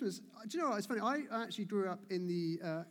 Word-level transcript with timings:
Christmas, 0.00 0.22
uh, 0.34 0.46
do 0.48 0.56
you 0.56 0.64
know 0.64 0.70
what? 0.70 0.78
It's 0.78 0.86
funny. 0.86 1.00
I 1.02 1.42
actually 1.42 1.66
grew 1.66 1.86
up 1.86 2.00
in 2.08 2.26
the, 2.26 2.58
uh, 2.66 2.84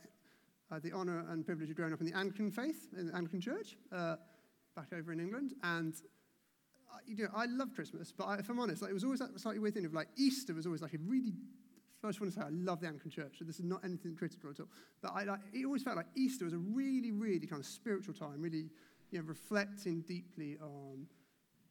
uh, 0.71 0.79
the 0.79 0.93
honour 0.93 1.25
and 1.29 1.43
privilege 1.43 1.67
of 1.71 1.75
growing 1.75 1.91
up 1.91 2.01
in 2.01 2.05
the 2.05 2.15
Anglican 2.15 2.51
faith, 2.51 2.87
in 2.95 3.07
the 3.07 3.15
Anglican 3.15 3.41
church, 3.41 3.77
uh, 3.91 4.17
back 4.75 4.93
over 4.95 5.11
in 5.11 5.19
England. 5.19 5.55
And 5.63 5.95
uh, 6.93 6.97
you 7.07 7.23
know, 7.23 7.29
I 7.35 7.45
love 7.47 7.73
Christmas, 7.73 8.13
but 8.15 8.25
I, 8.25 8.35
if 8.35 8.49
I'm 8.49 8.59
honest, 8.59 8.83
like, 8.83 8.91
it 8.91 8.93
was 8.93 9.03
always 9.03 9.21
that 9.21 9.39
slightly 9.39 9.59
weird 9.59 9.73
thing 9.73 9.85
of 9.85 9.93
like 9.93 10.07
Easter 10.17 10.53
was 10.53 10.67
always 10.67 10.83
like 10.83 10.93
a 10.93 10.99
really. 10.99 11.33
First, 11.99 12.19
I 12.19 12.23
want 12.23 12.33
to 12.35 12.39
say 12.39 12.45
I 12.45 12.49
love 12.51 12.79
the 12.79 12.87
Anglican 12.87 13.09
church, 13.09 13.39
so 13.39 13.43
this 13.43 13.57
is 13.57 13.65
not 13.65 13.83
anything 13.83 14.15
critical 14.15 14.51
at 14.51 14.59
all. 14.59 14.67
But 15.01 15.11
I, 15.15 15.23
like, 15.23 15.39
it 15.51 15.65
always 15.65 15.81
felt 15.81 15.97
like 15.97 16.05
Easter 16.15 16.45
was 16.45 16.53
a 16.53 16.57
really, 16.57 17.11
really 17.11 17.45
kind 17.45 17.59
of 17.59 17.65
spiritual 17.65 18.13
time, 18.13 18.39
really, 18.39 18.69
you 19.09 19.19
know, 19.19 19.25
reflecting 19.25 20.01
deeply 20.01 20.57
on 20.61 21.07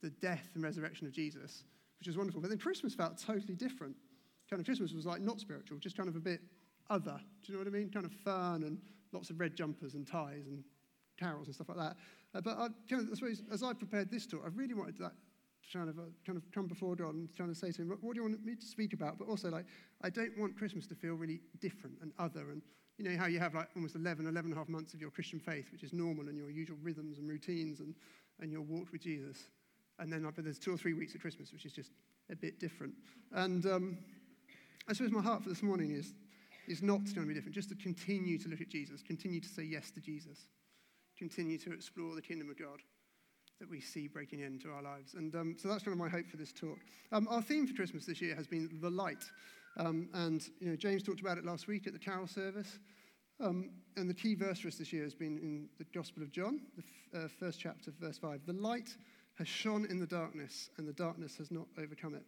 the 0.03 0.11
death 0.11 0.51
and 0.55 0.63
resurrection 0.63 1.07
of 1.07 1.15
Jesus, 1.15 1.65
which 1.99 2.09
was 2.09 2.19
wonderful. 2.19 2.43
But 2.43 2.51
then 2.51 2.59
Christmas 2.59 2.93
felt 2.93 3.17
totally 3.17 3.55
different. 3.55 3.97
Kind 4.49 4.61
of 4.61 4.67
Christmas 4.67 4.93
was 4.93 5.07
like 5.07 5.21
not 5.21 5.41
spiritual, 5.41 5.79
just 5.79 5.97
kind 5.97 6.09
of 6.09 6.17
a 6.17 6.21
bit 6.21 6.41
other. 6.91 7.21
Do 7.43 7.53
you 7.53 7.55
know 7.55 7.65
what 7.65 7.69
I 7.69 7.77
mean? 7.77 7.91
Kind 7.91 8.07
of 8.07 8.13
fun 8.13 8.63
and 8.63 8.79
lots 9.13 9.31
of 9.31 9.41
red 9.41 9.57
jumpers 9.57 9.95
and 9.95 10.07
ties 10.07 10.47
and 10.47 10.65
carols 11.19 11.47
and 11.47 11.55
stuff 11.55 11.69
like 11.69 11.79
that. 11.79 11.97
Uh, 12.35 12.41
but 12.41 12.59
I, 12.59 12.69
kind 12.89 13.03
of, 13.03 13.09
I 13.13 13.15
suppose 13.15 13.43
as 13.53 13.63
I 13.63 13.73
prepared 13.73 14.11
this 14.11 14.27
talk, 14.27 14.43
I 14.45 14.49
really 14.49 14.75
wanted 14.75 14.99
that 14.99 15.13
to 15.71 15.79
kind 15.79 15.89
of, 15.89 15.99
uh, 15.99 16.03
kind 16.25 16.37
of 16.37 16.51
come 16.53 16.67
before 16.67 16.95
God 16.95 17.15
and 17.15 17.35
trying 17.35 17.49
to 17.49 17.55
say 17.55 17.73
to 17.73 17.83
him, 17.83 17.89
what 17.89 18.15
do 18.15 18.21
you 18.21 18.23
want 18.23 18.45
me 18.45 18.55
to 18.55 18.67
speak 18.67 18.93
about? 18.93 19.19
But 19.19 19.29
also, 19.29 19.51
like, 19.51 19.67
I 20.03 20.11
don't 20.11 20.37
want 20.39 20.57
Christmas 20.57 20.87
to 20.89 20.95
feel 20.95 21.15
really 21.15 21.41
different 21.61 21.97
and 22.03 22.13
other. 22.19 22.51
And 22.51 22.63
you 22.97 23.09
know 23.09 23.17
how 23.17 23.27
you 23.27 23.39
have 23.39 23.55
like 23.55 23.69
almost 23.77 23.95
11, 23.95 24.27
11 24.27 24.51
and 24.51 24.57
a 24.57 24.59
half 24.59 24.69
months 24.69 24.95
of 24.95 25.01
your 25.01 25.11
Christian 25.11 25.39
faith, 25.39 25.71
which 25.73 25.83
is 25.83 25.93
normal 25.93 26.29
and 26.29 26.37
your 26.37 26.51
usual 26.51 26.77
rhythms 26.83 27.19
and 27.19 27.29
routines 27.29 27.81
and, 27.81 27.95
and 28.41 28.51
your 28.51 28.63
walk 28.63 28.93
with 28.93 29.03
Jesus. 29.03 29.49
And 29.99 30.13
then 30.13 30.31
there's 30.39 30.59
two 30.59 30.73
or 30.73 30.77
three 30.77 30.95
weeks 30.95 31.15
of 31.15 31.21
Christmas, 31.21 31.53
which 31.53 31.65
is 31.65 31.73
just 31.73 31.93
a 32.31 32.37
bit 32.37 32.61
different. 32.61 32.95
And 33.33 33.67
um, 33.67 33.99
I 34.89 34.95
suppose 34.95 35.13
my 35.13 35.21
heart 35.21 35.43
for 35.43 35.51
this 35.51 35.63
morning 35.63 35.91
is, 35.91 36.15
is 36.67 36.83
not 36.83 37.01
going 37.15 37.27
to 37.27 37.27
be 37.27 37.35
different, 37.35 37.55
just 37.55 37.69
to 37.69 37.75
continue 37.75 38.39
to 38.39 38.49
look 38.49 38.63
at 38.63 38.71
Jesus, 38.71 39.03
continue 39.03 39.39
to 39.39 39.49
say 39.49 39.63
yes 39.63 39.91
to 39.91 40.01
Jesus, 40.01 40.49
continue 41.19 41.59
to 41.59 41.73
explore 41.75 42.15
the 42.15 42.23
kingdom 42.23 42.49
of 42.49 42.59
God 42.59 42.81
that 43.61 43.69
we 43.69 43.83
see 43.83 44.09
breaking 44.09 44.41
into 44.41 44.71
our 44.71 44.81
lives. 44.81 45.13
And 45.13 45.35
um, 45.35 45.57
so 45.59 45.69
that's 45.69 45.83
kind 45.83 45.93
of 45.93 45.99
my 45.99 46.09
hope 46.09 46.27
for 46.31 46.39
this 46.39 46.55
talk. 46.55 46.79
Um, 47.13 47.29
our 47.29 47.43
theme 47.43 47.67
for 47.67 47.75
Christmas 47.75 48.07
this 48.07 48.23
year 48.23 48.35
has 48.35 48.47
been 48.47 48.79
the 48.81 48.89
light. 48.89 49.25
Um, 49.77 50.09
and 50.15 50.43
you 50.59 50.71
know, 50.71 50.77
James 50.77 51.03
talked 51.03 51.21
about 51.21 51.37
it 51.37 51.45
last 51.45 51.67
week 51.67 51.87
at 51.87 51.93
the 51.93 51.99
carol 51.99 52.27
service. 52.27 52.79
Um, 53.41 53.71
and 53.97 54.09
the 54.09 54.15
key 54.15 54.35
verse 54.35 54.61
for 54.61 54.69
us 54.69 54.77
this 54.77 54.91
year 54.91 55.05
has 55.05 55.15
been 55.15 55.39
in 55.39 55.69
the 55.77 55.85
Gospel 55.93 56.23
of 56.23 56.33
John, 56.33 56.63
the 56.77 56.83
f- 57.15 57.25
uh, 57.25 57.29
first 57.39 57.61
chapter, 57.61 57.93
verse 58.01 58.17
5. 58.17 58.41
The 58.47 58.55
light 58.55 58.97
has 59.37 59.49
shone 59.49 59.87
in 59.91 59.99
the 59.99 60.07
darkness, 60.07 60.71
and 60.79 60.89
the 60.89 60.95
darkness 60.95 61.37
has 61.37 61.51
not 61.51 61.67
overcome 61.77 62.15
it. 62.15 62.25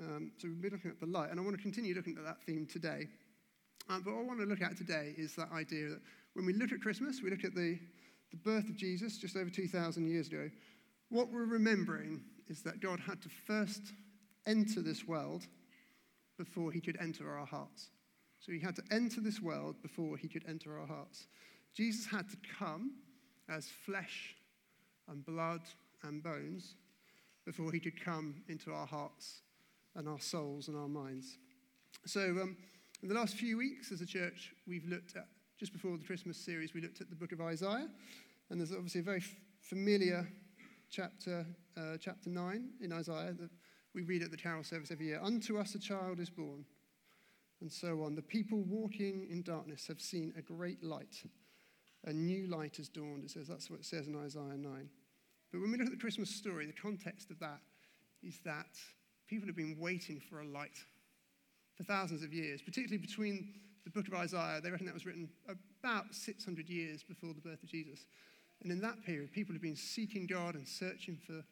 Um, 0.00 0.32
so 0.38 0.48
we've 0.48 0.60
been 0.60 0.72
looking 0.72 0.90
at 0.90 0.98
the 0.98 1.06
light, 1.06 1.30
and 1.30 1.38
I 1.38 1.42
want 1.42 1.56
to 1.56 1.62
continue 1.62 1.94
looking 1.94 2.16
at 2.18 2.24
that 2.24 2.42
theme 2.42 2.66
today. 2.66 3.06
Um, 3.88 4.02
but 4.04 4.14
what 4.14 4.20
I 4.20 4.24
want 4.24 4.40
to 4.40 4.46
look 4.46 4.62
at 4.62 4.76
today 4.76 5.14
is 5.16 5.36
that 5.36 5.52
idea 5.52 5.88
that 5.88 6.00
when 6.34 6.46
we 6.46 6.52
look 6.52 6.72
at 6.72 6.80
Christmas, 6.80 7.22
we 7.22 7.30
look 7.30 7.44
at 7.44 7.54
the, 7.54 7.78
the 8.30 8.36
birth 8.38 8.68
of 8.68 8.76
Jesus 8.76 9.18
just 9.18 9.36
over 9.36 9.50
2,000 9.50 10.08
years 10.08 10.28
ago. 10.28 10.50
What 11.10 11.30
we're 11.30 11.44
remembering 11.44 12.22
is 12.48 12.62
that 12.62 12.80
God 12.80 12.98
had 12.98 13.22
to 13.22 13.28
first 13.46 13.92
enter 14.46 14.82
this 14.82 15.06
world 15.06 15.46
before 16.38 16.72
he 16.72 16.80
could 16.80 16.98
enter 17.00 17.30
our 17.30 17.46
hearts. 17.46 17.90
So 18.40 18.52
he 18.52 18.60
had 18.60 18.74
to 18.76 18.82
enter 18.90 19.20
this 19.20 19.40
world 19.40 19.76
before 19.80 20.16
he 20.16 20.28
could 20.28 20.44
enter 20.48 20.78
our 20.78 20.86
hearts. 20.86 21.28
Jesus 21.74 22.04
had 22.04 22.28
to 22.30 22.36
come 22.58 22.92
as 23.48 23.68
flesh 23.68 24.34
and 25.08 25.24
blood 25.24 25.60
and 26.02 26.22
bones 26.22 26.74
before 27.46 27.70
he 27.70 27.78
could 27.78 28.02
come 28.02 28.42
into 28.48 28.72
our 28.72 28.86
hearts 28.86 29.42
and 29.96 30.08
our 30.08 30.20
souls 30.20 30.68
and 30.68 30.76
our 30.76 30.88
minds. 30.88 31.38
So, 32.06 32.20
um, 32.20 32.56
in 33.02 33.08
the 33.08 33.14
last 33.14 33.36
few 33.36 33.58
weeks 33.58 33.92
as 33.92 34.00
a 34.00 34.06
church, 34.06 34.54
we've 34.66 34.86
looked 34.86 35.16
at, 35.16 35.26
just 35.58 35.72
before 35.72 35.96
the 35.96 36.04
Christmas 36.04 36.36
series, 36.36 36.74
we 36.74 36.80
looked 36.80 37.00
at 37.00 37.10
the 37.10 37.16
book 37.16 37.32
of 37.32 37.40
Isaiah. 37.40 37.88
And 38.50 38.60
there's 38.60 38.72
obviously 38.72 39.00
a 39.00 39.04
very 39.04 39.18
f- 39.18 39.36
familiar 39.60 40.28
chapter, 40.90 41.46
uh, 41.76 41.96
chapter 42.00 42.30
9 42.30 42.70
in 42.80 42.92
Isaiah 42.92 43.32
that 43.32 43.50
we 43.94 44.02
read 44.02 44.22
at 44.22 44.30
the 44.30 44.36
carol 44.36 44.64
service 44.64 44.90
every 44.90 45.06
year. 45.06 45.20
Unto 45.22 45.58
us 45.58 45.74
a 45.74 45.78
child 45.78 46.20
is 46.20 46.30
born, 46.30 46.64
and 47.60 47.70
so 47.70 48.02
on. 48.02 48.14
The 48.14 48.22
people 48.22 48.62
walking 48.62 49.26
in 49.30 49.42
darkness 49.42 49.86
have 49.86 50.00
seen 50.00 50.32
a 50.36 50.42
great 50.42 50.82
light. 50.82 51.24
A 52.06 52.12
new 52.12 52.46
light 52.46 52.76
has 52.76 52.88
dawned, 52.88 53.24
it 53.24 53.30
says. 53.30 53.48
That's 53.48 53.70
what 53.70 53.80
it 53.80 53.86
says 53.86 54.08
in 54.08 54.16
Isaiah 54.16 54.58
9. 54.58 54.88
But 55.52 55.60
when 55.60 55.70
we 55.70 55.78
look 55.78 55.86
at 55.86 55.92
the 55.92 55.98
Christmas 55.98 56.30
story, 56.30 56.66
the 56.66 56.72
context 56.72 57.30
of 57.30 57.38
that 57.38 57.60
is 58.22 58.40
that 58.44 58.78
people 59.28 59.46
have 59.46 59.56
been 59.56 59.76
waiting 59.78 60.20
for 60.20 60.40
a 60.40 60.46
light 60.46 60.78
for 61.76 61.84
thousands 61.84 62.22
of 62.22 62.32
years, 62.32 62.62
particularly 62.62 62.98
between 62.98 63.54
the 63.84 63.90
book 63.90 64.08
of 64.08 64.14
Isaiah. 64.14 64.60
They 64.62 64.70
reckon 64.70 64.86
that 64.86 64.94
was 64.94 65.06
written 65.06 65.28
about 65.48 66.14
600 66.14 66.68
years 66.68 67.02
before 67.02 67.34
the 67.34 67.40
birth 67.40 67.62
of 67.62 67.68
Jesus. 67.68 68.06
And 68.62 68.72
in 68.72 68.80
that 68.80 69.04
period, 69.04 69.32
people 69.32 69.54
have 69.54 69.62
been 69.62 69.76
seeking 69.76 70.26
God 70.26 70.54
and 70.54 70.66
searching 70.66 71.18
for 71.26 71.44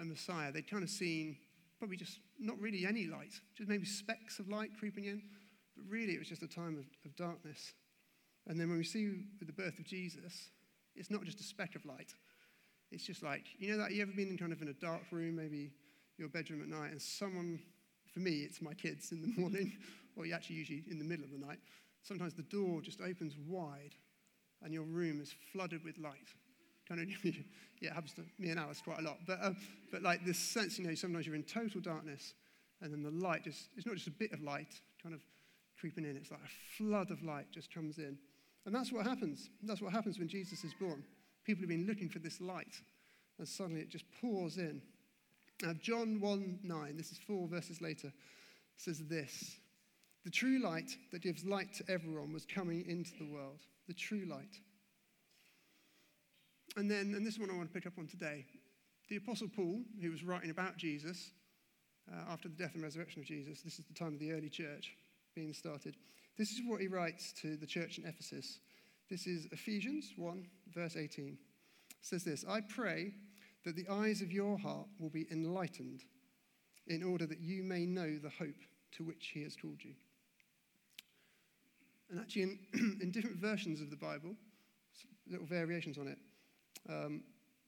a 0.00 0.04
Messiah. 0.04 0.52
They'd 0.52 0.70
kind 0.70 0.82
of 0.82 0.90
seen 0.90 1.36
probably 1.78 1.96
just 1.96 2.18
not 2.38 2.58
really 2.58 2.86
any 2.86 3.06
light, 3.06 3.40
just 3.56 3.68
maybe 3.68 3.86
specks 3.86 4.38
of 4.38 4.48
light 4.48 4.70
creeping 4.78 5.04
in, 5.04 5.22
but 5.76 5.84
really 5.88 6.12
it 6.12 6.18
was 6.18 6.28
just 6.28 6.42
a 6.42 6.48
time 6.48 6.76
of, 6.76 6.84
of 7.04 7.16
darkness. 7.16 7.72
And 8.46 8.58
then 8.58 8.68
when 8.68 8.78
we 8.78 8.84
see 8.84 9.12
the 9.40 9.52
birth 9.52 9.78
of 9.78 9.84
Jesus, 9.84 10.50
it's 10.96 11.10
not 11.10 11.22
just 11.24 11.40
a 11.40 11.44
speck 11.44 11.74
of 11.74 11.84
light, 11.84 12.12
it's 12.90 13.04
just 13.04 13.22
like, 13.22 13.44
you 13.58 13.70
know 13.70 13.78
that 13.78 13.92
you 13.92 14.02
ever 14.02 14.12
been 14.12 14.28
in 14.28 14.38
kind 14.38 14.52
of 14.52 14.62
in 14.62 14.68
a 14.68 14.72
dark 14.72 15.02
room, 15.10 15.36
maybe 15.36 15.70
your 16.18 16.28
bedroom 16.28 16.62
at 16.62 16.68
night, 16.68 16.90
and 16.90 17.00
someone, 17.00 17.60
for 18.12 18.20
me, 18.20 18.40
it's 18.40 18.60
my 18.60 18.74
kids 18.74 19.12
in 19.12 19.22
the 19.22 19.28
morning, 19.40 19.72
or 20.16 20.24
actually 20.34 20.56
usually 20.56 20.84
in 20.90 20.98
the 20.98 21.04
middle 21.04 21.24
of 21.24 21.30
the 21.30 21.38
night. 21.38 21.58
Sometimes 22.02 22.34
the 22.34 22.42
door 22.42 22.80
just 22.80 23.00
opens 23.00 23.34
wide 23.46 23.94
and 24.62 24.72
your 24.72 24.84
room 24.84 25.20
is 25.20 25.34
flooded 25.52 25.84
with 25.84 25.98
light. 25.98 26.34
Kind 26.88 27.00
of, 27.00 27.08
yeah, 27.80 27.90
it 27.90 27.92
happens 27.92 28.14
to 28.14 28.22
me 28.38 28.50
and 28.50 28.58
Alice 28.58 28.80
quite 28.82 28.98
a 28.98 29.02
lot. 29.02 29.18
But, 29.26 29.38
uh, 29.42 29.52
but 29.92 30.02
like 30.02 30.24
this 30.24 30.38
sense, 30.38 30.78
you 30.78 30.86
know, 30.86 30.94
sometimes 30.94 31.26
you're 31.26 31.36
in 31.36 31.44
total 31.44 31.80
darkness 31.80 32.34
and 32.80 32.92
then 32.92 33.02
the 33.02 33.10
light 33.10 33.44
just, 33.44 33.68
it's 33.76 33.86
not 33.86 33.94
just 33.94 34.08
a 34.08 34.12
bit 34.12 34.32
of 34.32 34.40
light 34.40 34.80
kind 35.02 35.14
of 35.14 35.20
creeping 35.78 36.04
in, 36.04 36.16
it's 36.16 36.30
like 36.30 36.40
a 36.40 36.76
flood 36.76 37.10
of 37.10 37.22
light 37.22 37.46
just 37.52 37.72
comes 37.72 37.98
in. 37.98 38.18
And 38.66 38.74
that's 38.74 38.92
what 38.92 39.06
happens. 39.06 39.50
That's 39.62 39.80
what 39.80 39.92
happens 39.92 40.18
when 40.18 40.28
Jesus 40.28 40.64
is 40.64 40.74
born. 40.74 41.04
People 41.44 41.62
have 41.62 41.68
been 41.68 41.86
looking 41.86 42.08
for 42.08 42.18
this 42.18 42.40
light, 42.40 42.74
and 43.38 43.48
suddenly 43.48 43.80
it 43.80 43.88
just 43.88 44.04
pours 44.20 44.58
in. 44.58 44.82
Now, 45.62 45.72
John 45.80 46.20
1 46.20 46.60
9, 46.62 46.96
this 46.96 47.10
is 47.10 47.18
four 47.18 47.48
verses 47.48 47.80
later, 47.80 48.12
says 48.76 49.00
this 49.08 49.56
The 50.24 50.30
true 50.30 50.60
light 50.60 50.90
that 51.10 51.22
gives 51.22 51.44
light 51.44 51.74
to 51.74 51.90
everyone 51.90 52.32
was 52.32 52.46
coming 52.46 52.84
into 52.88 53.12
the 53.18 53.26
world. 53.26 53.60
The 53.88 53.94
true 53.94 54.26
light. 54.28 54.60
And 56.76 56.90
then, 56.90 57.14
and 57.16 57.26
this 57.26 57.34
is 57.34 57.40
what 57.40 57.50
I 57.50 57.56
want 57.56 57.68
to 57.68 57.74
pick 57.74 57.86
up 57.86 57.98
on 57.98 58.06
today. 58.06 58.44
The 59.08 59.16
Apostle 59.16 59.48
Paul, 59.48 59.80
who 60.00 60.10
was 60.10 60.22
writing 60.22 60.50
about 60.50 60.76
Jesus 60.76 61.30
uh, 62.12 62.30
after 62.30 62.48
the 62.48 62.54
death 62.54 62.74
and 62.74 62.82
resurrection 62.82 63.22
of 63.22 63.26
Jesus, 63.26 63.62
this 63.62 63.78
is 63.78 63.86
the 63.86 63.94
time 63.94 64.14
of 64.14 64.20
the 64.20 64.32
early 64.32 64.50
church 64.50 64.92
being 65.34 65.54
started. 65.54 65.96
This 66.36 66.52
is 66.52 66.60
what 66.64 66.80
he 66.80 66.86
writes 66.86 67.32
to 67.40 67.56
the 67.56 67.66
church 67.66 67.98
in 67.98 68.04
Ephesus. 68.04 68.60
This 69.10 69.26
is 69.26 69.46
Ephesians 69.50 70.12
1, 70.16 70.46
verse 70.72 70.96
18. 70.96 71.38
It 71.90 71.96
says 72.02 72.22
this 72.22 72.44
I 72.48 72.60
pray 72.60 73.12
that 73.68 73.76
the 73.76 73.92
eyes 73.92 74.22
of 74.22 74.32
your 74.32 74.56
heart 74.56 74.86
will 74.98 75.10
be 75.10 75.26
enlightened 75.30 76.02
in 76.86 77.02
order 77.02 77.26
that 77.26 77.40
you 77.40 77.62
may 77.62 77.84
know 77.84 78.16
the 78.16 78.30
hope 78.30 78.56
to 78.92 79.04
which 79.04 79.32
he 79.34 79.42
has 79.42 79.54
called 79.54 79.76
you. 79.84 79.92
And 82.10 82.18
actually, 82.18 82.42
in, 82.44 82.58
in 83.02 83.10
different 83.10 83.36
versions 83.36 83.82
of 83.82 83.90
the 83.90 83.96
Bible, 83.96 84.34
little 85.30 85.44
variations 85.44 85.98
on 85.98 86.08
it, 86.08 86.18
um, 86.88 87.24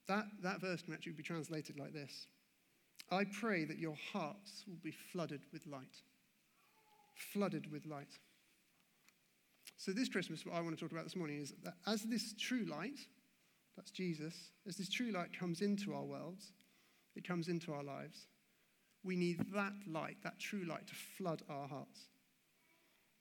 that, 0.08 0.24
that 0.42 0.62
verse 0.62 0.80
can 0.80 0.94
actually 0.94 1.12
be 1.12 1.22
translated 1.22 1.78
like 1.78 1.92
this 1.92 2.26
I 3.10 3.24
pray 3.24 3.66
that 3.66 3.78
your 3.78 3.96
hearts 4.10 4.64
will 4.66 4.80
be 4.82 4.94
flooded 5.12 5.42
with 5.52 5.66
light. 5.66 6.00
Flooded 7.14 7.70
with 7.70 7.84
light. 7.84 8.18
So, 9.76 9.92
this 9.92 10.08
Christmas, 10.08 10.46
what 10.46 10.54
I 10.54 10.62
want 10.62 10.78
to 10.78 10.82
talk 10.82 10.92
about 10.92 11.04
this 11.04 11.16
morning 11.16 11.42
is 11.42 11.52
that 11.62 11.74
as 11.86 12.04
this 12.04 12.32
true 12.38 12.64
light, 12.64 13.00
that's 13.80 13.92
Jesus, 13.92 14.34
as 14.68 14.76
this 14.76 14.90
true 14.90 15.10
light 15.10 15.30
comes 15.32 15.62
into 15.62 15.94
our 15.94 16.04
worlds, 16.04 16.52
it 17.16 17.26
comes 17.26 17.48
into 17.48 17.72
our 17.72 17.82
lives, 17.82 18.26
we 19.02 19.16
need 19.16 19.42
that 19.54 19.72
light, 19.86 20.18
that 20.22 20.38
true 20.38 20.66
light, 20.68 20.86
to 20.86 20.94
flood 21.16 21.40
our 21.48 21.66
hearts. 21.66 22.08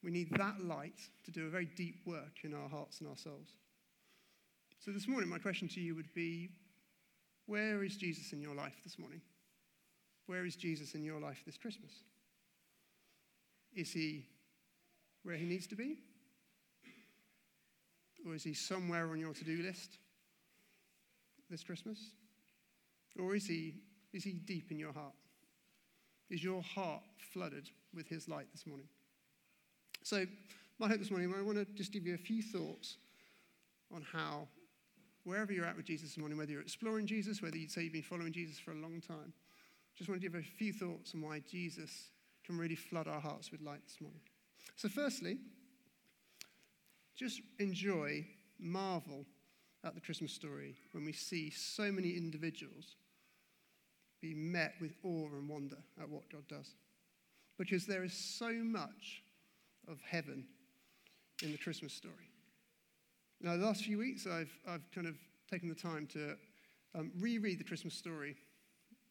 We 0.04 0.12
need 0.12 0.28
that 0.32 0.60
light 0.60 1.00
to 1.24 1.32
do 1.32 1.48
a 1.48 1.50
very 1.50 1.70
deep 1.78 2.02
work 2.06 2.40
in 2.44 2.54
our 2.54 2.68
hearts 2.68 3.00
and 3.00 3.08
our 3.08 3.16
souls. 3.16 3.48
So, 4.80 4.92
this 4.92 5.08
morning, 5.08 5.30
my 5.30 5.38
question 5.38 5.70
to 5.70 5.80
you 5.80 5.96
would 5.96 6.14
be 6.14 6.50
where 7.46 7.82
is 7.86 7.96
Jesus 7.96 8.34
in 8.34 8.42
your 8.42 8.54
life 8.54 8.82
this 8.84 9.00
morning? 9.00 9.22
Where 10.26 10.46
is 10.46 10.58
Jesus 10.58 10.94
in 10.94 11.06
your 11.06 11.22
life 11.22 11.42
this 11.46 11.58
Christmas? 11.58 11.92
Is 13.74 13.94
he 13.94 14.26
where 15.24 15.38
he 15.38 15.46
needs 15.46 15.68
to 15.68 15.76
be? 15.76 16.00
Or 18.28 18.36
is 18.36 18.44
he 18.44 18.54
somewhere 18.54 19.10
on 19.10 19.20
your 19.20 19.34
to 19.34 19.44
do 19.46 19.64
list 19.64 20.00
this 21.50 21.64
Christmas? 21.64 22.12
Or 23.20 23.36
is 23.36 23.46
he, 23.46 23.76
is 24.14 24.24
he 24.24 24.34
deep 24.34 24.72
in 24.72 24.80
your 24.80 24.94
heart? 24.94 25.14
Is 26.30 26.44
your 26.44 26.62
heart 26.62 27.02
flooded 27.34 27.70
with 27.94 28.08
his 28.08 28.28
light 28.28 28.48
this 28.52 28.68
morning? 28.68 28.88
So, 30.04 30.26
my 30.78 30.88
hope 30.88 31.00
this 31.00 31.12
morning, 31.12 31.34
I 31.38 31.42
want 31.42 31.58
to 31.58 31.66
just 31.74 31.92
give 31.92 32.06
you 32.06 32.14
a 32.14 32.18
few 32.18 32.42
thoughts 32.42 32.98
on 33.94 34.06
how, 34.14 34.48
wherever 35.24 35.52
you're 35.52 35.66
at 35.66 35.76
with 35.76 35.86
Jesus 35.86 36.10
this 36.10 36.18
morning, 36.18 36.38
whether 36.38 36.52
you're 36.52 36.62
exploring 36.62 37.06
Jesus, 37.06 37.42
whether 37.42 37.58
you'd 37.58 37.72
say 37.72 37.84
you've 37.84 37.94
been 37.94 38.02
following 38.02 38.32
Jesus 38.32 38.58
for 38.60 38.72
a 38.72 38.76
long 38.76 39.02
time, 39.02 39.34
just 39.98 40.10
want 40.10 40.22
to 40.22 40.28
give 40.28 40.40
a 40.40 40.44
few 40.44 40.72
thoughts 40.72 41.14
on 41.14 41.22
why 41.22 41.42
Jesus 41.50 42.10
can 42.46 42.58
really 42.58 42.76
flood 42.76 43.08
our 43.08 43.20
hearts 43.20 43.52
with 43.52 43.62
light 43.62 43.82
this 43.86 44.00
morning. 44.00 44.22
So, 44.76 44.88
firstly, 44.88 45.40
just 47.16 47.42
enjoy, 47.60 48.26
marvel 48.58 49.26
at 49.84 49.96
the 49.96 50.02
Christmas 50.02 50.34
story 50.34 50.76
when 50.92 51.06
we 51.06 51.14
see 51.14 51.50
so 51.50 51.92
many 51.92 52.10
individuals 52.12 52.96
be 54.22 54.34
met 54.34 54.74
with 54.82 54.92
awe 55.04 55.28
and 55.28 55.48
wonder 55.48 55.78
at 56.02 56.10
what 56.10 56.30
God 56.30 56.48
does. 56.48 56.76
Because 57.58 57.86
there 57.86 58.04
is 58.04 58.14
so 58.14 58.52
much 58.52 59.24
of 59.88 60.00
heaven 60.02 60.46
in 61.42 61.52
the 61.52 61.58
Christmas 61.58 61.94
story. 61.94 62.30
Now, 63.42 63.56
the 63.56 63.66
last 63.66 63.86
few 63.86 63.98
weeks, 63.98 64.28
I've, 64.28 64.52
I've 64.68 64.90
kind 64.94 65.08
of 65.08 65.16
taken 65.50 65.70
the 65.70 65.76
time 65.76 66.08
to 66.08 66.36
um, 66.96 67.12
reread 67.18 67.60
the 67.60 67.64
Christmas 67.64 67.94
story 67.94 68.36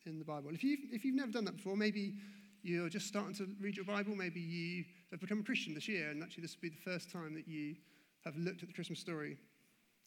in 0.07 0.19
the 0.19 0.25
Bible. 0.25 0.51
If 0.53 0.63
you've, 0.63 0.81
if 0.93 1.05
you've 1.05 1.15
never 1.15 1.33
done 1.33 1.45
that 1.47 1.57
before, 1.57 1.77
maybe 1.77 2.15
you're 2.63 2.89
just 2.89 3.07
starting 3.07 3.35
to 3.37 3.49
read 3.61 3.77
your 3.77 3.87
Bible, 3.87 4.15
maybe 4.15 4.41
you 4.41 4.85
have 5.11 5.21
become 5.21 5.41
a 5.41 5.45
Christian 5.45 5.75
this 5.75 5.89
year, 5.89 6.11
and 6.11 6.23
actually 6.23 6.43
this 6.43 6.55
will 6.57 6.69
be 6.69 6.75
the 6.75 6.91
first 6.91 7.11
time 7.11 7.35
that 7.35 7.49
you 7.49 7.77
have 8.25 8.37
looked 8.37 8.63
at 8.63 8.69
the 8.69 8.75
Christmas 8.75 8.99
story. 8.99 9.39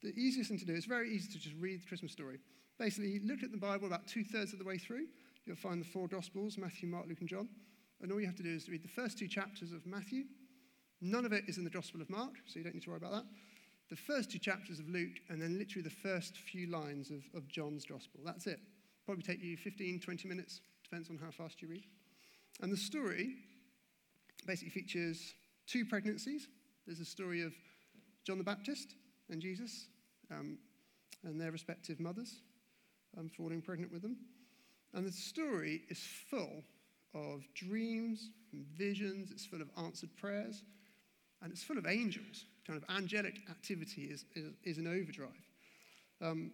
The 0.02 0.14
easiest 0.16 0.50
thing 0.50 0.60
to 0.60 0.66
do, 0.66 0.74
is 0.74 0.86
very 0.86 1.14
easy 1.14 1.32
to 1.32 1.40
just 1.40 1.56
read 1.60 1.82
the 1.82 1.88
Christmas 1.88 2.12
story. 2.12 2.40
Basically, 2.80 3.20
look 3.24 3.44
at 3.44 3.52
the 3.52 3.58
Bible 3.58 3.88
about 3.88 4.08
two 4.08 4.24
thirds 4.24 4.54
of 4.54 4.60
the 4.60 4.66
way 4.66 4.78
through. 4.78 5.06
You'll 5.46 5.56
find 5.56 5.80
the 5.80 5.86
four 5.86 6.08
Gospels 6.08 6.58
Matthew, 6.58 6.90
Mark, 6.90 7.06
Luke, 7.08 7.20
and 7.20 7.30
John. 7.30 7.50
And 8.02 8.12
all 8.12 8.20
you 8.20 8.26
have 8.26 8.36
to 8.38 8.44
do 8.44 8.50
is 8.50 8.68
read 8.68 8.84
the 8.84 8.88
first 8.88 9.20
two 9.20 9.28
chapters 9.28 9.72
of 9.72 9.86
Matthew. 9.86 10.24
None 11.02 11.26
of 11.26 11.34
it 11.34 11.44
is 11.48 11.58
in 11.58 11.64
the 11.64 11.70
Gospel 11.70 12.02
of 12.02 12.10
Mark, 12.10 12.34
so 12.48 12.58
you 12.58 12.64
don't 12.64 12.74
need 12.74 12.84
to 12.84 12.90
worry 12.90 12.98
about 12.98 13.12
that. 13.12 13.26
The 13.90 13.96
first 13.96 14.32
two 14.32 14.40
chapters 14.40 14.80
of 14.80 14.90
Luke, 14.90 15.20
and 15.30 15.42
then 15.42 15.60
literally 15.60 15.84
the 15.84 15.90
first 15.90 16.38
few 16.38 16.68
lines 16.68 17.12
of, 17.12 17.24
of 17.36 17.48
John's 17.48 17.86
Gospel. 17.86 18.22
That's 18.26 18.48
it. 18.48 18.60
Probably 19.06 19.24
take 19.24 19.44
you 19.44 19.58
15, 19.58 20.00
20 20.00 20.28
minutes, 20.28 20.62
depends 20.84 21.10
on 21.10 21.18
how 21.18 21.30
fast 21.32 21.62
you 21.62 21.68
read. 21.68 21.84
And 22.62 22.72
the 22.72 22.78
story 22.78 23.36
basically 24.48 24.72
features 24.72 25.34
two 25.68 25.86
pregnancies. 25.86 26.48
There's 26.88 27.00
a 27.00 27.06
story 27.06 27.42
of 27.42 27.54
John 28.26 28.38
the 28.38 28.44
Baptist 28.44 28.96
and 29.30 29.42
Jesus 29.42 29.88
um, 30.32 30.58
and 31.24 31.40
their 31.40 31.52
respective 31.52 32.00
mothers 32.00 32.42
um, 33.18 33.30
falling 33.30 33.62
pregnant 33.62 33.92
with 33.92 34.02
them. 34.02 34.18
And 34.94 35.06
the 35.06 35.12
story 35.12 35.84
is 35.90 36.00
full 36.30 36.64
of 37.14 37.44
dreams 37.54 38.30
and 38.54 38.66
visions, 38.66 39.32
it's 39.32 39.46
full 39.46 39.62
of 39.62 39.70
answered 39.78 40.10
prayers, 40.18 40.64
and 41.42 41.52
it's 41.52 41.64
full 41.64 41.78
of 41.78 41.86
angels. 41.86 42.46
Kind 42.66 42.82
of 42.82 42.96
angelic 42.96 43.40
activity 43.50 44.04
is, 44.04 44.26
is, 44.36 44.54
is 44.64 44.78
an 44.78 44.88
overdrive. 44.88 45.30
Um, 46.22 46.52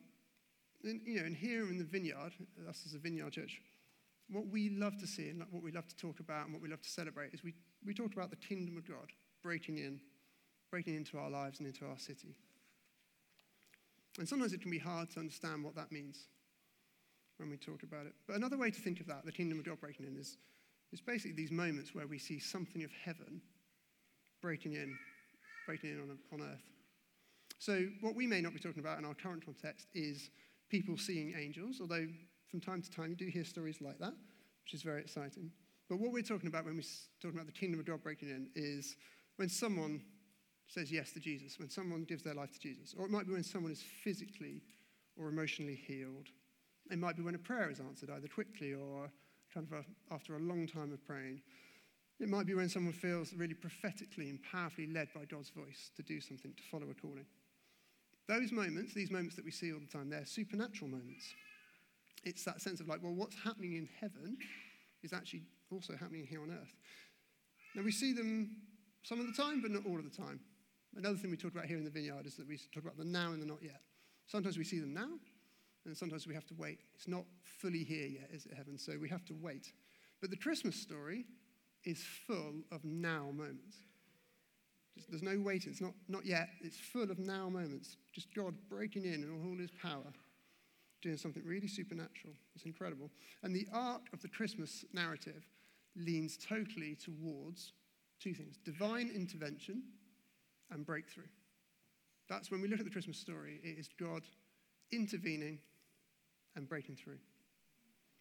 and, 0.84 1.02
you 1.06 1.20
know, 1.20 1.26
and 1.26 1.36
here 1.36 1.64
in 1.64 1.78
the 1.78 1.84
vineyard, 1.84 2.32
us 2.70 2.84
as 2.86 2.94
a 2.94 3.00
vineyard 3.00 3.34
church, 3.34 3.62
what 4.30 4.48
we 4.48 4.70
love 4.70 4.98
to 5.00 5.08
see 5.08 5.30
and 5.30 5.44
what 5.52 5.64
we 5.64 5.72
love 5.72 5.88
to 5.88 5.96
talk 5.96 6.20
about 6.20 6.46
and 6.46 6.54
what 6.54 6.62
we 6.62 6.70
love 6.70 6.82
to 6.82 6.90
celebrate 6.90 7.34
is 7.34 7.44
we, 7.44 7.54
we 7.86 7.94
talk 7.94 8.14
about 8.14 8.30
the 8.30 8.36
kingdom 8.36 8.78
of 8.78 8.88
God 8.88 9.12
breaking 9.42 9.78
in, 9.78 10.00
breaking 10.70 10.96
into 10.96 11.18
our 11.18 11.30
lives 11.30 11.60
and 11.60 11.68
into 11.68 11.86
our 11.86 11.98
city. 11.98 12.36
And 14.18 14.28
sometimes 14.28 14.54
it 14.54 14.62
can 14.62 14.72
be 14.72 14.80
hard 14.80 15.10
to 15.12 15.20
understand 15.20 15.64
what 15.64 15.76
that 15.76 15.92
means 15.92 16.28
when 17.38 17.50
we 17.50 17.58
talk 17.58 17.84
about 17.84 18.06
it. 18.06 18.14
But 18.26 18.36
another 18.36 18.58
way 18.58 18.72
to 18.72 18.80
think 18.80 19.00
of 19.00 19.08
that, 19.08 19.26
the 19.26 19.32
kingdom 19.32 19.60
of 19.60 19.66
God 19.66 19.80
breaking 19.80 20.08
in, 20.08 20.18
is, 20.18 20.38
is 20.92 21.02
basically 21.02 21.34
these 21.34 21.52
moments 21.52 21.94
where 21.94 22.08
we 22.08 22.18
see 22.18 22.40
something 22.40 22.84
of 22.84 22.92
heaven 23.04 23.42
breaking 24.42 24.74
in, 24.74 24.98
breaking 25.66 25.92
in 25.92 26.00
on, 26.00 26.18
on 26.34 26.42
earth. 26.48 26.64
So, 27.60 27.88
what 28.02 28.16
we 28.16 28.28
may 28.28 28.42
not 28.42 28.54
be 28.54 28.60
talking 28.60 28.80
about 28.80 29.00
in 29.00 29.06
our 29.06 29.16
current 29.16 29.44
context 29.44 29.88
is 29.94 30.30
people 30.70 30.98
seeing 30.98 31.34
angels, 31.38 31.78
although 31.82 32.08
from 32.50 32.60
time 32.60 32.82
to 32.82 32.92
time 32.92 33.10
you 33.10 33.16
do 33.16 33.28
hear 33.28 33.44
stories 33.44 33.82
like 33.82 34.00
that, 34.00 34.14
which 34.64 34.74
is 34.74 34.84
very 34.84 35.02
exciting. 35.02 35.52
But 35.90 36.00
what 36.00 36.12
we're 36.12 36.24
talking 36.24 36.48
about 36.48 36.66
when 36.66 36.76
we're 36.76 36.84
talking 37.22 37.38
about 37.38 37.48
the 37.48 37.60
kingdom 37.60 37.80
of 37.80 37.86
God 37.86 38.04
breaking 38.04 38.30
in 38.30 38.50
is 38.56 38.96
when 39.38 39.50
someone 39.50 40.02
says 40.68 40.92
yes 40.92 41.12
to 41.12 41.20
Jesus, 41.20 41.60
when 41.60 41.70
someone 41.70 42.04
gives 42.04 42.24
their 42.24 42.34
life 42.34 42.52
to 42.54 42.60
Jesus. 42.60 42.94
Or 42.98 43.06
it 43.06 43.12
might 43.12 43.26
be 43.26 43.34
when 43.34 43.44
someone 43.44 43.72
is 43.72 43.82
physically 44.04 44.62
or 45.18 45.30
emotionally 45.30 45.76
healed. 45.76 46.28
It 46.92 47.00
might 47.00 47.16
be 47.16 47.24
when 47.24 47.36
a 47.36 47.40
prayer 47.40 47.70
is 47.70 47.80
answered, 47.80 48.10
either 48.10 48.28
quickly 48.28 48.74
or 48.74 49.10
kind 49.54 49.68
of 49.72 49.86
after 50.12 50.36
a 50.36 50.40
long 50.40 50.68
time 50.68 50.92
of 50.92 51.06
praying. 51.06 51.42
It 52.20 52.30
might 52.30 52.46
be 52.46 52.54
when 52.54 52.70
someone 52.70 52.94
feels 52.94 53.34
really 53.34 53.54
prophetically 53.54 54.30
and 54.30 54.40
powerfully 54.44 54.88
led 54.88 55.08
by 55.14 55.26
God's 55.26 55.50
voice 55.50 55.92
to 55.96 56.04
do 56.04 56.20
something, 56.20 56.52
to 56.54 56.64
follow 56.72 56.90
a 56.90 56.94
calling. 56.94 57.26
Those 58.28 58.52
moments, 58.52 58.94
these 58.94 59.12
moments 59.12 59.36
that 59.36 59.46
we 59.46 59.52
see 59.52 59.72
all 59.72 59.80
the 59.80 59.86
time, 59.86 60.10
they're 60.10 60.26
supernatural 60.26 60.90
moments. 60.90 61.34
It's 62.24 62.44
that 62.44 62.62
sense 62.62 62.82
of 62.82 62.88
like, 62.88 63.02
well, 63.02 63.14
what's 63.14 63.36
happening 63.42 63.74
in 63.74 63.88
heaven 64.02 64.38
is 65.04 65.14
actually 65.14 65.44
also 65.72 65.94
happening 65.94 66.26
here 66.26 66.42
on 66.42 66.52
earth. 66.52 66.76
Now, 67.76 67.84
we 67.84 67.92
see 67.92 68.12
them 68.12 68.58
some 69.04 69.20
of 69.20 69.28
the 69.28 69.34
time, 69.34 69.62
but 69.62 69.72
not 69.72 69.86
all 69.86 69.98
of 69.98 70.04
the 70.04 70.16
time. 70.16 70.40
Another 70.96 71.18
thing 71.18 71.30
we 71.30 71.38
talk 71.38 71.52
about 71.52 71.66
here 71.66 71.78
in 71.78 71.84
the 71.84 71.90
vineyard 71.90 72.26
is 72.26 72.36
that 72.36 72.48
we 72.48 72.58
talk 72.74 72.84
about 72.84 72.98
the 72.98 73.06
now 73.06 73.32
and 73.32 73.42
the 73.42 73.46
not 73.46 73.62
yet. 73.62 73.82
Sometimes 74.26 74.58
we 74.58 74.64
see 74.64 74.80
them 74.80 74.94
now, 74.94 75.10
and 75.86 75.96
sometimes 75.96 76.28
we 76.28 76.34
have 76.34 76.46
to 76.48 76.54
wait. 76.58 76.80
It's 76.96 77.08
not 77.08 77.24
fully 77.44 77.84
here 77.84 78.08
yet, 78.08 78.30
is 78.34 78.46
it, 78.46 78.54
heaven? 78.56 78.78
So 78.78 78.94
we 79.00 79.10
have 79.10 79.26
to 79.26 79.34
wait. 79.34 79.72
But 80.22 80.32
the 80.32 80.38
Christmas 80.38 80.76
story 80.76 81.26
is 81.84 82.04
full 82.26 82.64
of 82.72 82.84
now 82.84 83.32
moments. 83.32 83.78
Just, 84.96 85.10
there's 85.10 85.24
no 85.24 85.40
waiting. 85.40 85.72
It's 85.72 85.82
not, 85.82 85.94
not 86.08 86.26
yet. 86.26 86.50
It's 86.62 86.80
full 86.80 87.10
of 87.10 87.20
now 87.20 87.50
moments. 87.50 87.98
Just 88.14 88.34
God 88.34 88.56
breaking 88.70 89.06
in 89.06 89.24
in 89.24 89.42
all 89.46 89.58
his 89.58 89.72
power, 89.72 90.12
doing 91.02 91.18
something 91.18 91.44
really 91.46 91.68
supernatural. 91.68 92.34
It's 92.56 92.66
incredible. 92.66 93.12
And 93.44 93.56
the 93.56 93.68
arc 93.72 94.02
of 94.12 94.22
the 94.22 94.28
Christmas 94.28 94.84
narrative 94.92 95.46
leans 95.96 96.38
totally 96.38 96.96
towards 96.96 97.74
two 98.20 98.34
things 98.34 98.58
divine 98.66 99.12
intervention 99.14 99.84
and 100.72 100.86
breakthrough. 100.86 101.28
That's 102.30 102.52
when 102.52 102.62
we 102.62 102.68
look 102.68 102.80
at 102.80 102.86
the 102.86 102.92
Christmas 102.92 103.18
story, 103.18 103.60
it 103.64 103.80
is 103.80 103.90
God 104.00 104.24
intervening 104.92 105.60
and 106.56 106.68
breaking 106.68 106.96
through. 106.96 107.20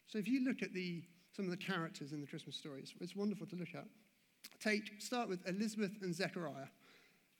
So 0.06 0.18
if 0.18 0.28
you 0.28 0.44
look 0.44 0.62
at 0.62 0.73
the, 0.73 1.02
some 1.35 1.44
of 1.44 1.50
the 1.50 1.56
characters 1.56 2.12
in 2.12 2.21
the 2.21 2.26
Christmas 2.26 2.56
story, 2.56 2.80
it's, 2.82 2.94
it's 3.00 3.16
wonderful 3.16 3.47
to 3.49 3.56
look 3.56 3.75
at. 3.75 3.87
Take, 4.61 5.00
start 5.00 5.28
with 5.28 5.47
Elizabeth 5.49 5.92
and 6.02 6.14
Zechariah. 6.14 6.68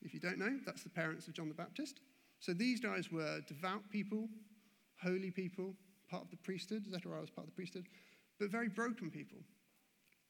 If 0.03 0.13
you 0.13 0.21
don't 0.21 0.39
know, 0.39 0.59
that's 0.67 0.83
the 0.83 0.91
parents 0.91 1.29
of 1.29 1.35
John 1.35 1.49
the 1.49 1.55
Baptist. 1.55 2.01
So 2.41 2.53
these 2.53 2.81
guys 2.81 3.11
were 3.11 3.41
devout 3.47 3.89
people, 3.91 4.29
holy 5.03 5.31
people, 5.31 5.75
part 6.11 6.25
of 6.25 6.31
the 6.31 6.37
priesthood. 6.37 6.85
Zechariah 6.91 7.21
was 7.21 7.31
part 7.31 7.47
of 7.47 7.53
the 7.53 7.57
priesthood, 7.57 7.87
but 8.39 8.51
very 8.51 8.69
broken 8.69 9.11
people. 9.11 9.39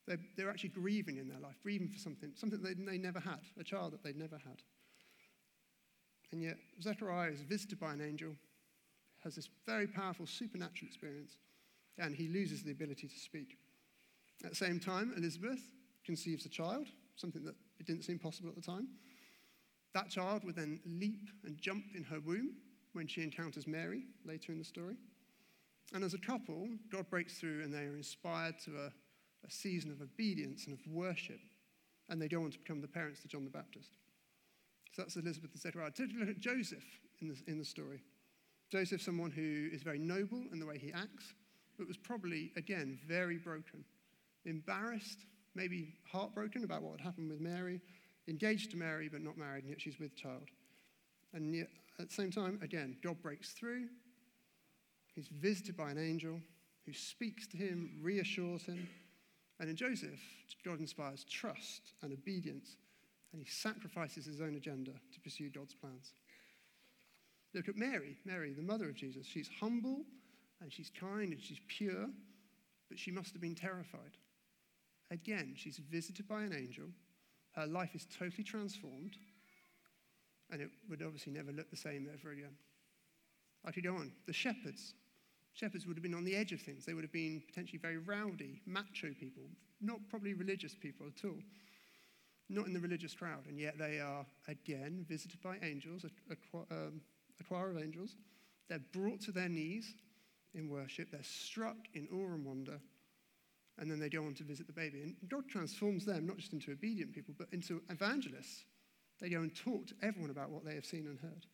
They're, 0.07 0.21
they're 0.37 0.51
actually 0.51 0.71
grieving 0.71 1.19
in 1.19 1.29
their 1.29 1.41
life, 1.41 1.57
grieving 1.63 1.89
for 1.89 1.99
something, 1.99 2.33
something 2.37 2.63
they, 2.63 2.75
they 2.75 2.99
never 2.99 3.19
had, 3.19 3.41
a 3.59 3.65
child 3.65 3.93
that 3.93 4.05
they'd 4.05 4.17
never 4.17 4.39
had. 4.39 4.63
And 6.33 6.43
yet, 6.43 6.57
Zechariah 6.81 7.31
is 7.31 7.41
visited 7.43 7.81
by 7.81 7.93
an 7.93 8.01
angel, 8.01 8.35
has 9.25 9.35
this 9.35 9.49
very 9.65 9.87
powerful 9.87 10.27
supernatural 10.27 10.89
experience, 10.89 11.39
and 11.99 12.15
he 12.15 12.29
loses 12.29 12.63
the 12.63 12.73
ability 12.73 13.09
to 13.09 13.19
speak. 13.19 13.59
At 14.45 14.51
the 14.51 14.57
same 14.57 14.79
time, 14.79 15.13
Elizabeth 15.17 15.61
conceives 16.05 16.47
a 16.47 16.49
child, 16.49 16.87
something 17.17 17.45
that 17.45 17.55
it 17.81 17.87
didn't 17.87 18.05
seem 18.05 18.19
possible 18.19 18.49
at 18.49 18.57
the 18.57 18.63
time. 18.63 18.89
That 19.95 20.11
child 20.11 20.45
would 20.45 20.57
then 20.57 20.81
leap 20.85 21.31
and 21.45 21.59
jump 21.59 21.85
in 21.95 22.05
her 22.05 22.21
womb 22.21 22.55
when 22.93 23.07
she 23.07 23.23
encounters 23.23 23.67
Mary 23.67 24.05
later 24.25 24.53
in 24.53 24.59
the 24.59 24.65
story. 24.65 24.97
And 25.93 26.05
as 26.05 26.15
a 26.15 26.19
couple, 26.19 26.69
God 26.91 27.09
breaks 27.09 27.39
through 27.39 27.63
and 27.63 27.73
they 27.73 27.85
are 27.85 27.97
inspired 27.97 28.59
to 28.65 28.73
a, 28.77 28.93
a 29.47 29.51
season 29.51 29.91
of 29.91 30.01
obedience 30.01 30.67
and 30.67 30.79
of 30.79 30.87
worship. 30.87 31.41
And 32.09 32.21
they 32.21 32.29
go 32.29 32.43
on 32.43 32.51
to 32.51 32.59
become 32.59 32.81
the 32.81 32.89
parents 32.89 33.21
to 33.23 33.29
John 33.29 33.45
the 33.45 33.51
Baptist. 33.51 33.91
So 34.93 35.03
that's 35.03 35.17
Elizabeth 35.17 35.51
and 35.53 35.61
Zechariah. 35.61 35.91
Take 35.91 36.15
a 36.15 36.19
look 36.19 36.29
at 36.29 36.41
Joseph 36.41 36.85
in 37.21 37.29
the, 37.29 37.37
in 37.47 37.59
the 37.59 37.65
story. 37.65 38.01
Joseph, 38.71 39.03
someone 39.03 39.31
who 39.31 39.69
is 39.73 39.83
very 39.83 39.99
noble 39.99 40.45
in 40.53 40.59
the 40.59 40.67
way 40.67 40.79
he 40.79 40.93
acts, 40.93 41.35
but 41.79 41.87
was 41.87 41.97
probably, 41.97 42.53
again, 42.57 42.99
very 43.07 43.39
broken, 43.39 43.85
embarrassed, 44.45 45.19
maybe 45.55 45.95
heartbroken 46.11 46.65
about 46.65 46.83
what 46.83 46.99
had 46.99 47.07
happened 47.07 47.31
with 47.31 47.41
Mary, 47.41 47.81
engaged 48.29 48.71
to 48.71 48.77
Mary 48.77 49.09
but 49.09 49.21
not 49.21 49.37
married, 49.37 49.65
and 49.65 49.71
yet 49.71 49.81
she's 49.81 50.01
with 50.01 50.17
child. 50.17 50.49
And 51.33 51.55
yet, 51.55 51.69
at 51.99 52.09
the 52.09 52.15
same 52.15 52.31
time, 52.31 52.59
again, 52.63 52.97
God 53.03 53.21
breaks 53.23 53.53
through. 53.53 53.87
He's 55.15 55.29
visited 55.29 55.77
by 55.77 55.91
an 55.91 55.99
angel 55.99 56.41
who 56.85 56.93
speaks 56.93 57.47
to 57.49 57.57
him, 57.57 57.99
reassures 58.01 58.63
him. 58.63 58.89
And 59.59 59.71
in 59.71 59.77
Joseph, 59.77 60.21
God 60.65 60.81
inspires 60.81 61.25
trust 61.25 61.95
and 62.03 62.13
obedience, 62.13 62.77
and 63.33 63.41
he 63.41 63.49
sacrifices 63.49 64.27
his 64.27 64.41
own 64.41 64.55
agenda 64.57 64.93
to 65.13 65.21
pursue 65.21 65.51
God's 65.51 65.75
plans. 65.75 66.13
Look 67.55 67.69
at 67.69 67.77
Mary, 67.77 68.19
Mary, 68.25 68.53
the 68.53 68.63
mother 68.63 68.89
of 68.89 68.95
Jesus. 68.95 69.27
She's 69.27 69.49
humble 69.61 70.05
and 70.61 70.73
she's 70.73 70.91
kind 70.99 71.33
and 71.33 71.43
she's 71.43 71.61
pure, 71.69 72.09
but 72.89 72.99
she 72.99 73.11
must 73.11 73.33
have 73.33 73.41
been 73.41 73.55
terrified. 73.55 74.19
Again, 75.11 75.55
she's 75.57 75.79
visited 75.79 76.29
by 76.29 76.43
an 76.43 76.55
angel. 76.55 76.87
Her 77.53 77.67
life 77.67 77.95
is 77.95 78.07
totally 78.19 78.45
transformed, 78.45 79.17
and 80.51 80.61
it 80.61 80.69
would 80.91 81.03
obviously 81.03 81.33
never 81.33 81.53
look 81.53 81.71
the 81.71 81.77
same 81.77 82.09
ever 82.13 82.33
again. 82.33 82.57
I 83.65 83.73
could 83.73 83.85
go 83.85 83.95
on. 83.95 84.13
The 84.27 84.33
shepherds. 84.33 84.95
Shepherds 85.57 85.87
would 85.87 85.97
have 85.97 86.03
been 86.03 86.15
on 86.15 86.25
the 86.25 86.37
edge 86.37 86.53
of 86.53 86.61
things. 86.61 86.85
They 86.85 86.93
would 86.93 87.05
have 87.05 87.13
been 87.13 87.43
potentially 87.47 87.79
very 87.79 87.97
rowdy, 87.97 88.61
macho 88.67 89.15
people, 89.19 89.45
not 89.81 90.01
probably 90.11 90.35
religious 90.35 90.75
people 90.75 91.07
at 91.07 91.25
all, 91.25 91.39
not 92.51 92.67
in 92.67 92.75
the 92.75 92.81
religious 92.81 93.15
crowd. 93.15 93.47
And 93.49 93.59
yet 93.59 93.79
they 93.79 93.99
are, 93.99 94.27
again, 94.49 95.07
visited 95.09 95.41
by 95.41 95.57
angels, 95.63 96.05
a, 96.05 96.35
a, 96.35 96.59
um, 96.71 97.01
a 97.41 97.45
choir 97.45 97.71
of 97.71 97.79
angels. 97.79 98.17
They're 98.69 98.83
brought 98.93 99.23
to 99.23 99.33
their 99.33 99.49
knees 99.49 99.95
in 100.55 100.69
worship. 100.69 101.11
They're 101.11 101.23
struck 101.23 101.79
in 101.95 102.07
awe 102.13 102.35
and 102.35 102.45
wonder. 102.45 102.79
And 103.79 103.91
then 103.91 103.99
they 103.99 104.11
go 104.11 104.27
on 104.27 104.35
to 104.35 104.45
visit 104.45 104.67
the 104.67 104.75
baby. 104.75 105.01
And 105.01 105.17
God 105.27 105.49
transforms 105.49 106.05
them 106.05 106.27
not 106.27 106.37
just 106.37 106.53
into 106.53 106.71
obedient 106.71 107.15
people, 107.15 107.35
but 107.37 107.49
into 107.53 107.81
evangelists. 107.89 108.67
They 109.21 109.31
go 109.31 109.41
and 109.41 109.55
talk 109.55 109.87
to 109.87 109.95
everyone 110.03 110.31
about 110.31 110.51
what 110.51 110.67
they 110.67 110.75
have 110.75 110.85
seen 110.85 111.07
and 111.07 111.19
heard. 111.19 111.47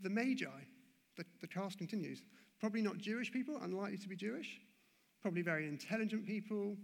The 0.00 0.10
Magi, 0.10 0.46
the, 1.16 1.24
the 1.40 1.46
cast 1.46 1.78
continues. 1.78 2.22
Probably 2.60 2.82
not 2.82 2.98
Jewish 2.98 3.30
people, 3.32 3.58
unlikely 3.62 3.98
to 3.98 4.08
be 4.08 4.16
Jewish. 4.16 4.60
Probably 5.22 5.42
very 5.42 5.68
intelligent 5.68 6.26
people, 6.26 6.76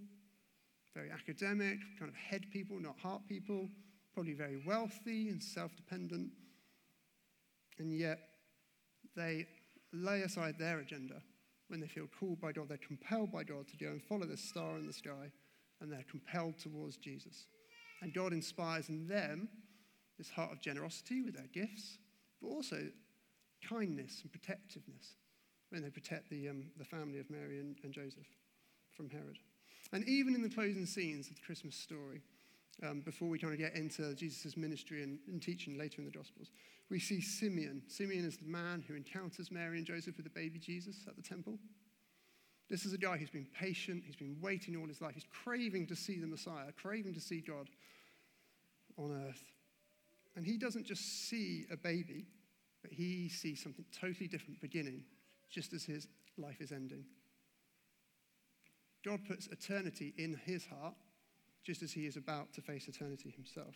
very 0.95 1.11
academic, 1.11 1.79
kind 1.99 2.11
of 2.11 2.14
head 2.14 2.45
people, 2.52 2.79
not 2.79 2.99
heart 2.99 3.23
people. 3.29 3.69
Probably 4.14 4.35
very 4.35 4.62
wealthy 4.67 5.31
and 5.31 5.43
self 5.43 5.75
dependent. 5.75 6.31
And 7.79 7.97
yet, 7.97 8.19
they 9.17 9.47
lay 9.93 10.23
aside 10.23 10.59
their 10.59 10.81
agenda 10.81 11.23
when 11.69 11.81
they 11.81 11.87
feel 11.87 12.07
called 12.21 12.41
by 12.41 12.52
God. 12.52 12.69
They're 12.69 12.76
compelled 12.76 13.33
by 13.33 13.45
God 13.45 13.67
to 13.69 13.76
go 13.79 13.87
and 13.87 14.02
follow 14.02 14.26
this 14.26 14.47
star 14.47 14.76
in 14.76 14.87
the 14.87 14.93
sky, 14.93 15.33
and 15.81 15.91
they're 15.91 16.05
compelled 16.11 16.59
towards 16.59 16.99
Jesus. 16.99 17.47
And 18.02 18.12
God 18.12 18.35
inspires 18.35 18.91
in 18.91 19.07
them 19.07 19.49
this 20.19 20.29
heart 20.29 20.52
of 20.52 20.61
generosity 20.61 21.23
with 21.23 21.35
their 21.35 21.49
gifts, 21.55 21.99
but 22.43 22.49
also 22.49 22.88
kindness 23.67 24.21
and 24.23 24.31
protectiveness 24.31 25.14
when 25.73 25.83
they 25.83 25.91
protect 25.91 26.29
the, 26.29 26.49
um, 26.49 26.64
the 26.76 26.85
family 26.85 27.19
of 27.19 27.29
Mary 27.31 27.59
and, 27.59 27.76
and, 27.83 27.93
Joseph 27.93 28.26
from 28.95 29.09
Herod. 29.09 29.38
And 29.93 30.07
even 30.07 30.35
in 30.35 30.43
the 30.43 30.50
closing 30.50 30.85
scenes 30.85 31.29
of 31.29 31.37
the 31.37 31.41
Christmas 31.41 31.75
story, 31.75 32.21
um, 32.87 33.00
before 33.00 33.29
we 33.29 33.38
kind 33.38 33.55
of 33.55 33.59
get 33.59 33.75
into 33.75 34.14
Jesus' 34.14 34.57
ministry 34.57 35.02
and, 35.02 35.19
and, 35.29 35.41
teaching 35.41 35.79
later 35.79 35.97
in 36.00 36.05
the 36.05 36.11
Gospels, 36.11 36.50
we 36.91 36.99
see 36.99 37.23
Simeon. 37.23 37.83
Simeon 37.88 38.26
is 38.26 38.37
the 38.37 38.45
man 38.45 38.85
who 38.87 38.95
encounters 38.95 39.50
Mary 39.50 39.79
and 39.79 39.87
Joseph 39.87 40.17
with 40.17 40.25
the 40.25 40.31
baby 40.31 40.59
Jesus 40.59 40.97
at 41.09 41.17
the 41.17 41.23
temple. 41.23 41.59
This 42.69 42.85
is 42.85 42.93
a 42.93 42.99
guy 42.99 43.17
who's 43.17 43.31
been 43.31 43.49
patient, 43.59 44.02
he's 44.05 44.17
been 44.17 44.37
waiting 44.41 44.76
all 44.76 44.87
his 44.87 45.00
life, 45.00 45.14
he's 45.14 45.26
craving 45.45 45.87
to 45.87 45.97
see 45.97 46.19
the 46.19 46.26
Messiah, 46.26 46.73
craving 46.81 47.14
to 47.14 47.21
see 47.21 47.41
God 47.41 47.69
on 48.99 49.26
earth. 49.26 49.43
And 50.37 50.45
he 50.45 50.59
doesn't 50.59 50.87
just 50.87 51.29
see 51.29 51.67
a 51.71 51.76
baby, 51.76 52.26
but 52.83 52.93
he 52.93 53.29
sees 53.29 53.62
something 53.62 53.85
totally 53.99 54.26
different 54.26 54.61
beginning 54.61 55.05
just 55.53 55.73
as 55.73 55.85
his 55.85 56.09
life 56.37 56.61
is 56.61 56.73
ending. 56.73 57.05
God 59.05 59.21
puts 59.27 59.47
eternity 59.49 60.15
in 60.17 60.41
his 60.45 60.67
heart 60.67 60.95
just 61.65 61.83
as 61.83 61.93
he 61.93 62.07
is 62.07 62.17
about 62.17 62.53
to 62.55 62.61
face 62.61 62.89
eternity 62.89 63.31
himself. 63.31 63.75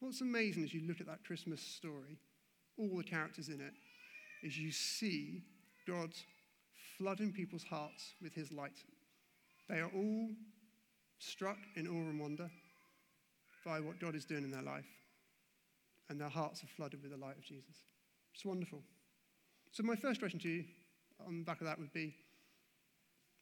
What's 0.00 0.20
amazing 0.20 0.64
as 0.64 0.72
you 0.72 0.86
look 0.86 1.00
at 1.00 1.06
that 1.06 1.24
Christmas 1.24 1.60
story, 1.60 2.18
all 2.78 2.96
the 2.96 3.04
characters 3.04 3.48
in 3.48 3.60
it, 3.60 3.72
is 4.42 4.58
you 4.58 4.70
see 4.70 5.42
God 5.86 6.10
flooding 6.98 7.32
people's 7.32 7.64
hearts 7.64 8.14
with 8.22 8.34
his 8.34 8.52
light. 8.52 8.78
They 9.68 9.80
are 9.80 9.90
all 9.94 10.28
struck 11.18 11.58
in 11.76 11.86
awe 11.86 12.10
and 12.10 12.20
wonder 12.20 12.50
by 13.64 13.80
what 13.80 13.98
God 13.98 14.14
is 14.14 14.26
doing 14.26 14.44
in 14.44 14.50
their 14.50 14.62
life, 14.62 14.84
and 16.10 16.20
their 16.20 16.28
hearts 16.28 16.62
are 16.62 16.68
flooded 16.76 17.02
with 17.02 17.10
the 17.10 17.16
light 17.16 17.38
of 17.38 17.44
Jesus. 17.44 17.76
It's 18.34 18.44
wonderful. 18.44 18.82
So, 19.74 19.82
my 19.82 19.96
first 19.96 20.20
question 20.20 20.38
to 20.38 20.48
you 20.48 20.64
on 21.26 21.40
the 21.40 21.44
back 21.44 21.60
of 21.60 21.66
that 21.66 21.80
would 21.80 21.92
be 21.92 22.14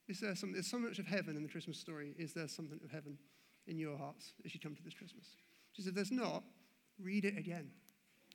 Is 0.09 0.19
there 0.19 0.35
some, 0.35 0.55
there's 0.55 0.67
so 0.67 0.79
much 0.79 0.99
of 0.99 1.07
heaven 1.07 1.37
in 1.37 1.43
the 1.43 1.49
Christmas 1.49 1.77
story. 1.77 2.15
Is 2.19 2.33
there 2.33 2.49
something 2.49 2.81
of 2.83 2.91
heaven 2.91 3.19
in 3.67 3.79
your 3.79 3.99
hearts 3.99 4.33
as 4.43 4.55
you 4.55 4.59
come 4.61 4.75
to 4.75 4.83
this 4.83 4.95
Christmas? 4.95 5.27
Just 5.77 5.89
if 5.89 5.95
there's 5.95 6.11
not, 6.11 6.43
read 6.99 7.27
it 7.27 7.37
again. 7.37 7.71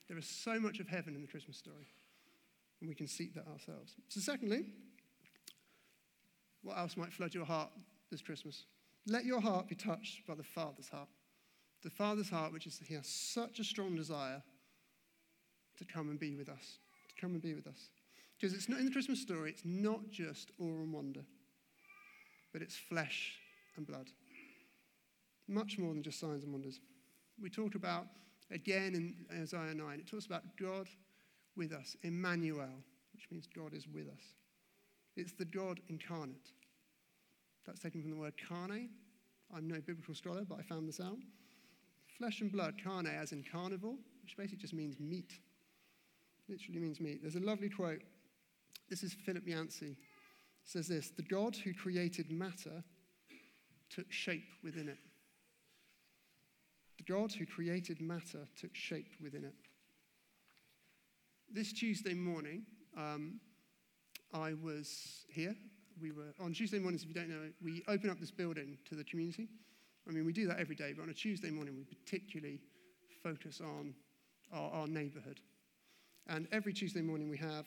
There 0.06 0.16
is 0.16 0.28
so 0.28 0.60
much 0.60 0.78
of 0.78 0.86
heaven 0.86 1.16
in 1.16 1.22
the 1.22 1.26
Christmas 1.26 1.56
story, 1.56 1.88
and 2.80 2.88
we 2.88 2.94
can 2.94 3.08
seek 3.08 3.34
that 3.34 3.48
ourselves. 3.48 3.96
So, 4.06 4.20
secondly, 4.20 4.66
what 6.62 6.78
else 6.78 6.96
might 6.96 7.12
flood 7.12 7.34
your 7.34 7.46
heart 7.46 7.70
this 8.12 8.22
Christmas? 8.22 8.66
Let 9.08 9.24
your 9.24 9.40
heart 9.40 9.66
be 9.66 9.74
touched 9.74 10.24
by 10.24 10.36
the 10.36 10.44
Father's 10.44 10.88
heart. 10.88 11.08
The 11.82 11.90
Father's 11.90 12.30
heart, 12.30 12.52
which 12.52 12.68
is 12.68 12.80
He 12.86 12.94
has 12.94 13.08
such 13.08 13.58
a 13.58 13.64
strong 13.64 13.96
desire 13.96 14.40
to 15.78 15.84
come 15.84 16.10
and 16.10 16.20
be 16.20 16.36
with 16.36 16.48
us. 16.48 16.78
Come 17.20 17.32
and 17.32 17.42
be 17.42 17.54
with 17.54 17.66
us. 17.66 17.90
Because 18.38 18.54
it's 18.54 18.68
not 18.68 18.78
in 18.78 18.86
the 18.86 18.92
Christmas 18.92 19.20
story, 19.20 19.50
it's 19.50 19.64
not 19.64 20.10
just 20.10 20.52
awe 20.60 20.64
and 20.64 20.92
wonder, 20.92 21.22
but 22.52 22.62
it's 22.62 22.76
flesh 22.76 23.34
and 23.76 23.86
blood. 23.86 24.08
Much 25.48 25.78
more 25.78 25.92
than 25.92 26.02
just 26.02 26.20
signs 26.20 26.44
and 26.44 26.52
wonders. 26.52 26.80
We 27.40 27.50
talk 27.50 27.74
about, 27.74 28.06
again 28.52 28.94
in 28.94 29.14
Isaiah 29.40 29.74
9, 29.74 29.98
it 29.98 30.06
talks 30.08 30.26
about 30.26 30.42
God 30.60 30.88
with 31.56 31.72
us, 31.72 31.96
Emmanuel, 32.02 32.68
which 33.12 33.26
means 33.30 33.48
God 33.52 33.74
is 33.74 33.88
with 33.88 34.08
us. 34.08 34.22
It's 35.16 35.32
the 35.32 35.44
God 35.44 35.80
incarnate. 35.88 36.52
That's 37.66 37.80
taken 37.80 38.00
from 38.00 38.10
the 38.10 38.16
word 38.16 38.34
carne. 38.48 38.90
I'm 39.54 39.66
no 39.66 39.80
biblical 39.80 40.14
scholar, 40.14 40.44
but 40.48 40.58
I 40.60 40.62
found 40.62 40.88
this 40.88 41.00
out. 41.00 41.18
Flesh 42.18 42.40
and 42.40 42.52
blood, 42.52 42.74
carne, 42.82 43.06
as 43.06 43.32
in 43.32 43.42
carnivore, 43.50 43.96
which 44.22 44.36
basically 44.36 44.58
just 44.58 44.74
means 44.74 45.00
meat 45.00 45.40
literally 46.48 46.80
means 46.80 47.00
meat. 47.00 47.20
There's 47.22 47.36
a 47.36 47.40
lovely 47.40 47.68
quote. 47.68 48.02
This 48.88 49.02
is 49.02 49.12
Philip 49.12 49.46
Yancey. 49.46 49.90
It 49.90 49.96
says 50.64 50.88
this 50.88 51.10
The 51.10 51.22
God 51.22 51.56
who 51.56 51.74
created 51.74 52.30
matter 52.30 52.82
took 53.90 54.10
shape 54.10 54.48
within 54.62 54.88
it. 54.88 54.98
The 56.98 57.04
God 57.04 57.32
who 57.32 57.46
created 57.46 58.00
matter 58.00 58.46
took 58.60 58.74
shape 58.74 59.12
within 59.22 59.44
it. 59.44 59.54
This 61.50 61.72
Tuesday 61.72 62.14
morning, 62.14 62.64
um, 62.96 63.40
I 64.34 64.54
was 64.54 65.24
here. 65.30 65.54
We 66.00 66.12
were 66.12 66.34
on 66.40 66.52
Tuesday 66.52 66.78
mornings, 66.78 67.02
if 67.02 67.08
you 67.08 67.14
don't 67.14 67.30
know, 67.30 67.50
we 67.62 67.82
open 67.88 68.10
up 68.10 68.20
this 68.20 68.30
building 68.30 68.78
to 68.88 68.94
the 68.94 69.04
community. 69.04 69.48
I 70.08 70.12
mean, 70.12 70.24
we 70.24 70.32
do 70.32 70.46
that 70.46 70.58
every 70.58 70.76
day, 70.76 70.92
but 70.96 71.02
on 71.02 71.10
a 71.10 71.14
Tuesday 71.14 71.50
morning, 71.50 71.74
we 71.76 71.84
particularly 71.84 72.60
focus 73.22 73.60
on 73.60 73.94
our, 74.52 74.70
our 74.70 74.86
neighborhood. 74.86 75.40
And 76.28 76.46
every 76.52 76.72
Tuesday 76.72 77.00
morning 77.00 77.30
we 77.30 77.38
have, 77.38 77.66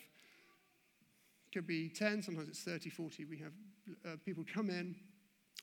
could 1.52 1.66
be 1.66 1.88
10, 1.88 2.22
sometimes 2.22 2.48
it's 2.48 2.60
30, 2.60 2.90
40. 2.90 3.24
We 3.24 3.38
have 3.38 3.52
uh, 4.06 4.16
people 4.24 4.44
come 4.52 4.70
in 4.70 4.94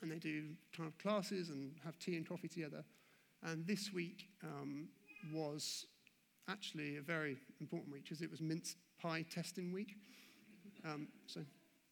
and 0.01 0.11
they 0.11 0.17
do 0.17 0.49
kind 0.75 0.87
of 0.87 0.97
classes 0.97 1.49
and 1.49 1.71
have 1.83 1.97
tea 1.97 2.15
and 2.17 2.27
coffee 2.27 2.47
together. 2.47 2.83
And 3.43 3.65
this 3.65 3.93
week 3.93 4.27
um, 4.43 4.89
was 5.33 5.85
actually 6.49 6.97
a 6.97 7.01
very 7.01 7.37
important 7.61 7.91
week 7.91 8.03
because 8.03 8.21
it 8.21 8.29
was 8.29 8.41
mince 8.41 8.75
pie 9.01 9.25
testing 9.31 9.71
week. 9.71 9.95
Um, 10.85 11.07
so, 11.25 11.41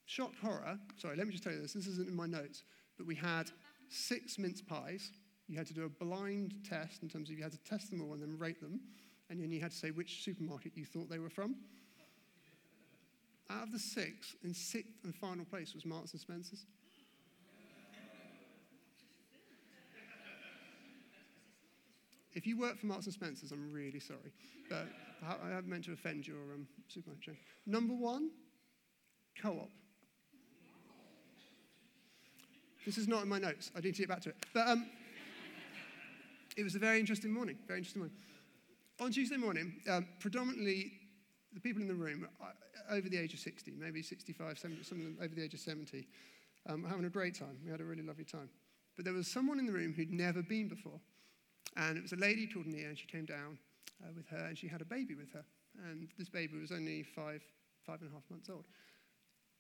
shock 0.06 0.32
horror. 0.42 0.78
Sorry, 0.98 1.16
let 1.16 1.26
me 1.26 1.32
just 1.32 1.44
tell 1.44 1.54
you 1.54 1.62
this. 1.62 1.74
This 1.74 1.88
isn't 1.88 2.08
in 2.08 2.16
my 2.16 2.28
notes, 2.28 2.64
but 2.98 3.08
we 3.08 3.16
had 3.16 3.50
six 3.90 4.38
mince 4.38 4.62
pies. 4.62 5.12
You 5.48 5.58
had 5.58 5.68
to 5.68 5.74
do 5.74 5.86
a 5.86 5.90
blind 5.90 6.54
test 6.68 7.02
in 7.02 7.10
terms 7.10 7.30
of 7.30 7.38
you 7.38 7.44
had 7.44 7.54
to 7.54 7.64
test 7.64 7.92
them 7.92 8.02
all 8.02 8.14
and 8.14 8.22
then 8.22 8.38
rate 8.38 8.60
them 8.60 8.82
and 9.30 9.42
then 9.42 9.52
you 9.52 9.60
had 9.60 9.72
to 9.72 9.78
say 9.78 9.92
which 9.92 10.24
supermarket 10.24 10.72
you 10.76 10.86
thought 10.86 11.10
they 11.10 11.20
were 11.20 11.30
from. 11.30 11.56
Out 13.50 13.64
of 13.64 13.72
the 13.72 13.80
six, 13.80 14.36
in 14.44 14.54
sixth 14.54 14.92
and 15.04 15.16
final 15.16 15.46
place 15.46 15.74
was 15.74 15.86
Marks 15.86 16.12
and 16.12 16.22
Spencer's. 16.22 16.66
If 22.34 22.46
you 22.46 22.60
work 22.60 22.78
for 22.78 22.86
Marks 22.86 23.06
and 23.06 23.14
Spencer's, 23.14 23.52
I'm 23.52 23.74
really 23.74 24.00
sorry, 24.00 24.32
but 24.70 24.88
I 25.24 25.50
haven't 25.50 25.70
meant 25.70 25.86
to 25.86 25.94
offend 25.94 26.28
your 26.28 26.38
um, 26.54 26.68
supermarket 26.88 27.36
Number 27.66 27.96
one, 27.96 28.30
co-op. 29.42 29.70
This 32.86 32.98
is 32.98 33.08
not 33.08 33.24
in 33.24 33.30
my 33.30 33.40
notes. 33.40 33.72
I 33.76 33.80
need 33.80 33.96
to 33.96 34.02
get 34.02 34.10
back 34.10 34.22
to 34.22 34.30
it. 34.30 34.36
But 34.54 34.68
um, 34.68 34.86
it 36.56 36.64
was 36.64 36.76
a 36.76 36.80
very 36.80 37.00
interesting 37.00 37.34
morning. 37.34 37.58
Very 37.68 37.80
interesting 37.80 38.02
morning 38.02 38.16
on 39.00 39.12
Tuesday 39.12 39.38
morning, 39.38 39.74
um, 39.90 40.08
predominantly 40.20 40.92
the 41.54 41.60
people 41.60 41.82
in 41.82 41.88
the 41.88 41.94
room 41.94 42.28
uh, 42.42 42.46
over 42.94 43.10
the 43.10 43.18
age 43.18 43.34
of 43.34 43.40
60, 43.40 43.74
maybe 43.80 44.02
65, 44.02 44.58
70, 44.58 44.84
some 44.84 45.00
of 45.00 45.04
them 45.06 45.18
over 45.22 45.34
the 45.34 45.44
age 45.44 45.54
of 45.54 45.60
70, 45.60 46.08
um, 46.68 46.84
having 46.84 47.06
a 47.06 47.10
great 47.10 47.38
time. 47.38 47.58
We 47.64 47.72
had 47.72 47.82
a 47.82 47.86
really 47.86 48.02
lovely 48.02 48.24
time. 48.24 48.50
But 48.96 49.06
there 49.06 49.14
was 49.14 49.28
someone 49.28 49.60
in 49.60 49.66
the 49.66 49.72
room 49.72 49.94
who'd 49.94 50.12
never 50.12 50.42
been 50.42 50.68
before. 50.68 51.00
And 51.76 51.98
it 51.98 52.02
was 52.02 52.14
a 52.14 52.18
lady 52.18 52.48
called 52.48 52.66
Nia, 52.66 52.88
and 52.88 52.98
she 52.98 53.06
came 53.06 53.26
down 53.26 53.60
uh, 54.04 54.10
with 54.16 54.28
her, 54.30 54.48
and 54.48 54.58
she 54.58 54.68
had 54.68 54.82
a 54.82 54.86
baby 54.86 55.14
with 55.14 55.32
her. 55.34 55.44
And 55.88 56.08
this 56.18 56.30
baby 56.30 56.60
was 56.60 56.72
only 56.72 57.04
five, 57.04 57.44
five 57.86 58.02
and 58.02 58.10
a 58.10 58.14
half 58.14 58.24
months 58.32 58.50
old. 58.50 58.66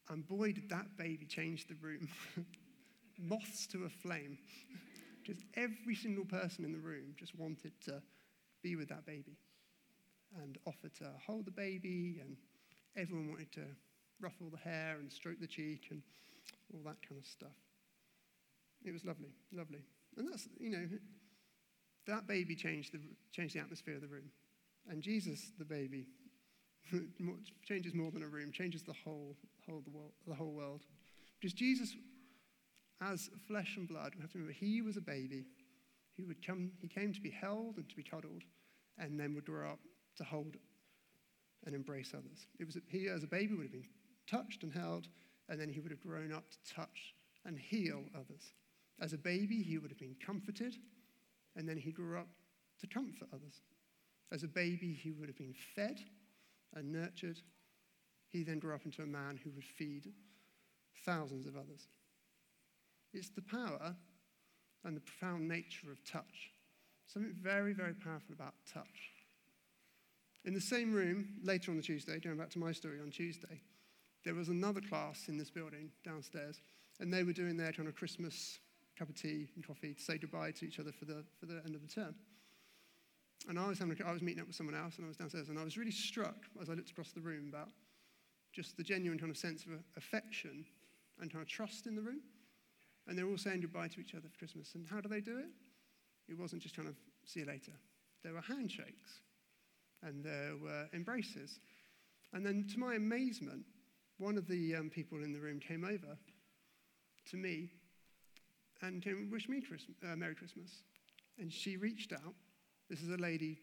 And 0.09 0.27
boy, 0.27 0.53
did 0.53 0.69
that 0.69 0.97
baby 0.97 1.25
change 1.25 1.67
the 1.67 1.75
room. 1.75 2.07
Moths 3.19 3.67
to 3.67 3.85
a 3.85 3.89
flame. 3.89 4.37
Just 5.23 5.41
every 5.55 5.95
single 5.95 6.25
person 6.25 6.65
in 6.65 6.71
the 6.71 6.79
room 6.79 7.13
just 7.17 7.37
wanted 7.37 7.73
to 7.85 8.01
be 8.63 8.75
with 8.75 8.89
that 8.89 9.05
baby 9.05 9.37
and 10.43 10.57
offer 10.65 10.89
to 10.89 11.05
hold 11.25 11.45
the 11.45 11.51
baby, 11.51 12.19
and 12.21 12.35
everyone 12.95 13.29
wanted 13.29 13.51
to 13.53 13.61
ruffle 14.19 14.49
the 14.49 14.57
hair 14.57 14.97
and 14.99 15.11
stroke 15.11 15.39
the 15.39 15.47
cheek 15.47 15.87
and 15.91 16.01
all 16.73 16.81
that 16.85 16.97
kind 17.07 17.19
of 17.19 17.25
stuff. 17.25 17.55
It 18.83 18.91
was 18.91 19.05
lovely, 19.05 19.29
lovely. 19.51 19.83
And 20.17 20.27
that's, 20.27 20.47
you 20.59 20.71
know, 20.71 20.87
that 22.07 22.27
baby 22.27 22.55
changed 22.55 22.93
the, 22.93 22.99
changed 23.31 23.55
the 23.55 23.59
atmosphere 23.59 23.95
of 23.95 24.01
the 24.01 24.07
room. 24.07 24.29
And 24.89 25.01
Jesus, 25.01 25.51
the 25.57 25.65
baby, 25.65 26.07
changes 27.67 27.93
more 27.93 28.11
than 28.11 28.23
a 28.23 28.27
room, 28.27 28.51
changes 28.51 28.83
the 28.83 28.93
whole, 29.03 29.35
whole, 29.65 29.81
the, 29.83 29.91
world, 29.91 30.11
the 30.27 30.35
whole 30.35 30.53
world. 30.53 30.83
Because 31.39 31.53
Jesus, 31.53 31.95
as 33.01 33.29
flesh 33.47 33.75
and 33.77 33.87
blood, 33.87 34.13
we 34.15 34.21
have 34.21 34.31
to 34.31 34.37
remember, 34.37 34.53
he 34.57 34.81
was 34.81 34.97
a 34.97 35.01
baby. 35.01 35.45
He, 36.17 36.23
would 36.23 36.45
come, 36.45 36.71
he 36.81 36.87
came 36.87 37.13
to 37.13 37.21
be 37.21 37.29
held 37.29 37.77
and 37.77 37.87
to 37.87 37.95
be 37.95 38.03
cuddled, 38.03 38.43
and 38.97 39.19
then 39.19 39.35
would 39.35 39.45
grow 39.45 39.69
up 39.69 39.79
to 40.17 40.23
hold 40.23 40.57
and 41.65 41.75
embrace 41.75 42.13
others. 42.13 42.47
It 42.59 42.65
was, 42.65 42.77
he, 42.87 43.07
as 43.07 43.23
a 43.23 43.27
baby, 43.27 43.53
would 43.53 43.65
have 43.65 43.71
been 43.71 43.87
touched 44.29 44.63
and 44.63 44.73
held, 44.73 45.07
and 45.47 45.61
then 45.61 45.69
he 45.69 45.79
would 45.79 45.91
have 45.91 46.01
grown 46.01 46.33
up 46.33 46.45
to 46.49 46.73
touch 46.73 47.13
and 47.45 47.57
heal 47.57 48.03
others. 48.15 48.51
As 48.99 49.13
a 49.13 49.17
baby, 49.17 49.61
he 49.61 49.77
would 49.77 49.91
have 49.91 49.99
been 49.99 50.15
comforted, 50.25 50.75
and 51.55 51.69
then 51.69 51.77
he 51.77 51.91
grew 51.91 52.17
up 52.17 52.27
to 52.81 52.87
comfort 52.87 53.27
others. 53.31 53.61
As 54.31 54.43
a 54.43 54.47
baby, 54.47 54.93
he 54.93 55.11
would 55.11 55.29
have 55.29 55.37
been 55.37 55.55
fed 55.75 55.99
and 56.75 56.91
nurtured. 56.91 57.39
He 58.27 58.43
then 58.43 58.59
grew 58.59 58.73
up 58.73 58.85
into 58.85 59.03
a 59.03 59.07
man 59.07 59.39
who 59.43 59.51
would 59.51 59.63
feed 59.63 60.11
thousands 61.05 61.45
of 61.45 61.55
others. 61.55 61.87
It's 63.13 63.29
the 63.29 63.41
power 63.41 63.95
and 64.83 64.95
the 64.95 65.01
profound 65.01 65.47
nature 65.47 65.91
of 65.91 66.03
touch. 66.03 66.51
Something 67.07 67.33
very, 67.41 67.73
very 67.73 67.93
powerful 67.93 68.33
about 68.33 68.53
touch. 68.71 69.11
In 70.45 70.53
the 70.53 70.61
same 70.61 70.93
room, 70.93 71.27
later 71.43 71.71
on 71.71 71.77
the 71.77 71.83
Tuesday, 71.83 72.19
going 72.19 72.37
back 72.37 72.49
to 72.51 72.59
my 72.59 72.71
story 72.71 72.99
on 73.01 73.11
Tuesday, 73.11 73.61
there 74.23 74.33
was 74.33 74.49
another 74.49 74.81
class 74.81 75.27
in 75.27 75.37
this 75.37 75.49
building 75.49 75.89
downstairs, 76.03 76.59
and 76.99 77.13
they 77.13 77.23
were 77.23 77.33
doing 77.33 77.57
their 77.57 77.71
kind 77.71 77.87
of 77.87 77.95
Christmas 77.95 78.59
cup 78.97 79.09
of 79.09 79.15
tea 79.15 79.47
and 79.55 79.65
coffee 79.65 79.93
to 79.93 80.01
say 80.01 80.17
goodbye 80.17 80.51
to 80.51 80.65
each 80.65 80.79
other 80.79 80.91
for 80.91 81.05
the, 81.05 81.23
for 81.39 81.45
the 81.45 81.61
end 81.65 81.75
of 81.75 81.81
the 81.81 81.87
term. 81.87 82.15
And 83.47 83.59
I 83.59 83.67
was, 83.67 83.79
having 83.79 83.97
a, 83.99 84.07
I 84.07 84.11
was 84.11 84.21
meeting 84.21 84.41
up 84.41 84.47
with 84.47 84.55
someone 84.55 84.75
else, 84.75 84.97
and 84.97 85.05
I 85.05 85.07
was 85.07 85.17
downstairs, 85.17 85.49
and 85.49 85.59
I 85.59 85.63
was 85.63 85.77
really 85.77 85.91
struck 85.91 86.35
as 86.61 86.69
I 86.69 86.73
looked 86.73 86.89
across 86.89 87.11
the 87.11 87.21
room 87.21 87.47
about 87.49 87.69
just 88.51 88.75
the 88.75 88.83
genuine 88.83 89.19
kind 89.19 89.29
of 89.29 89.37
sense 89.37 89.65
of 89.65 89.71
affection 89.95 90.65
and 91.21 91.31
kind 91.31 91.41
of 91.41 91.47
trust 91.47 91.87
in 91.87 91.95
the 91.95 92.01
room. 92.01 92.21
And 93.07 93.17
they're 93.17 93.27
all 93.27 93.37
saying 93.37 93.61
goodbye 93.61 93.87
to 93.89 93.99
each 94.01 94.13
other 94.13 94.27
for 94.29 94.37
Christmas. 94.37 94.75
And 94.75 94.85
how 94.87 94.99
do 94.99 95.07
they 95.07 95.21
do 95.21 95.37
it? 95.37 95.49
It 96.29 96.37
wasn't 96.37 96.61
just 96.61 96.75
kind 96.75 96.87
of 96.87 96.95
see 97.25 97.41
you 97.41 97.45
later. 97.45 97.71
There 98.23 98.33
were 98.33 98.41
handshakes 98.41 99.21
and 100.03 100.23
there 100.23 100.53
were 100.61 100.87
embraces. 100.93 101.59
And 102.33 102.45
then, 102.45 102.67
to 102.73 102.79
my 102.79 102.95
amazement, 102.95 103.63
one 104.17 104.37
of 104.37 104.47
the 104.47 104.75
um, 104.75 104.89
people 104.89 105.23
in 105.23 105.31
the 105.31 105.39
room 105.39 105.59
came 105.59 105.83
over 105.85 106.17
to 107.29 107.37
me 107.37 107.69
and 108.81 109.01
came 109.01 109.17
and 109.17 109.31
wished 109.31 109.49
me 109.49 109.61
Christmas, 109.61 109.97
uh, 110.03 110.15
Merry 110.15 110.35
Christmas. 110.35 110.83
And 111.39 111.51
she 111.51 111.77
reached 111.77 112.11
out. 112.13 112.33
This 112.89 113.01
is 113.01 113.09
a 113.09 113.17
lady 113.17 113.59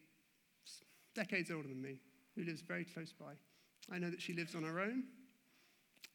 decades 1.15 1.49
older 1.51 1.67
than 1.67 1.81
me 1.81 1.99
who 2.35 2.43
lives 2.43 2.61
very 2.61 2.85
close 2.85 3.13
by. 3.13 3.33
I 3.91 3.99
know 3.99 4.09
that 4.09 4.21
she 4.21 4.33
lives 4.33 4.55
on 4.55 4.63
her 4.63 4.79
own, 4.79 5.03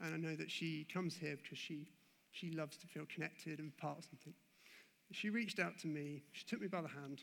and 0.00 0.14
I 0.14 0.16
know 0.16 0.36
that 0.36 0.50
she 0.50 0.86
comes 0.92 1.16
here 1.16 1.38
because 1.42 1.58
she, 1.58 1.88
she 2.30 2.50
loves 2.50 2.76
to 2.78 2.86
feel 2.86 3.04
connected 3.12 3.58
and 3.58 3.76
part 3.76 3.98
of 3.98 4.04
something. 4.04 4.34
She 5.12 5.30
reached 5.30 5.58
out 5.58 5.78
to 5.80 5.88
me, 5.88 6.22
she 6.32 6.44
took 6.44 6.60
me 6.60 6.68
by 6.68 6.82
the 6.82 6.88
hand, 6.88 7.22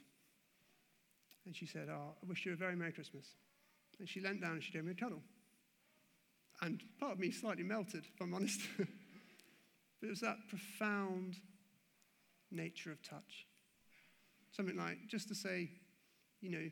and 1.46 1.56
she 1.56 1.66
said, 1.66 1.88
Oh, 1.90 2.14
I 2.22 2.28
wish 2.28 2.46
you 2.46 2.54
a 2.54 2.56
very 2.56 2.76
Merry 2.76 2.92
Christmas. 2.92 3.26
And 4.00 4.08
she 4.08 4.20
leant 4.20 4.42
down 4.42 4.52
and 4.52 4.64
she 4.64 4.72
gave 4.74 4.84
me 4.84 4.92
a 4.92 4.96
cuddle. 4.96 5.22
And 6.62 6.84
part 7.00 7.14
of 7.14 7.20
me 7.20 7.32
slightly 7.32 7.64
melted, 7.64 8.04
if 8.14 8.22
I'm 8.22 8.34
honest. 8.34 8.62
but 8.78 8.88
it 10.02 10.10
was 10.10 10.20
that 10.20 10.38
profound 10.50 11.36
nature 12.52 12.92
of 12.92 13.02
touch. 13.02 13.48
Something 14.52 14.76
like 14.76 14.98
just 15.08 15.30
to 15.30 15.36
say, 15.36 15.70
you 16.42 16.50
know, 16.50 16.70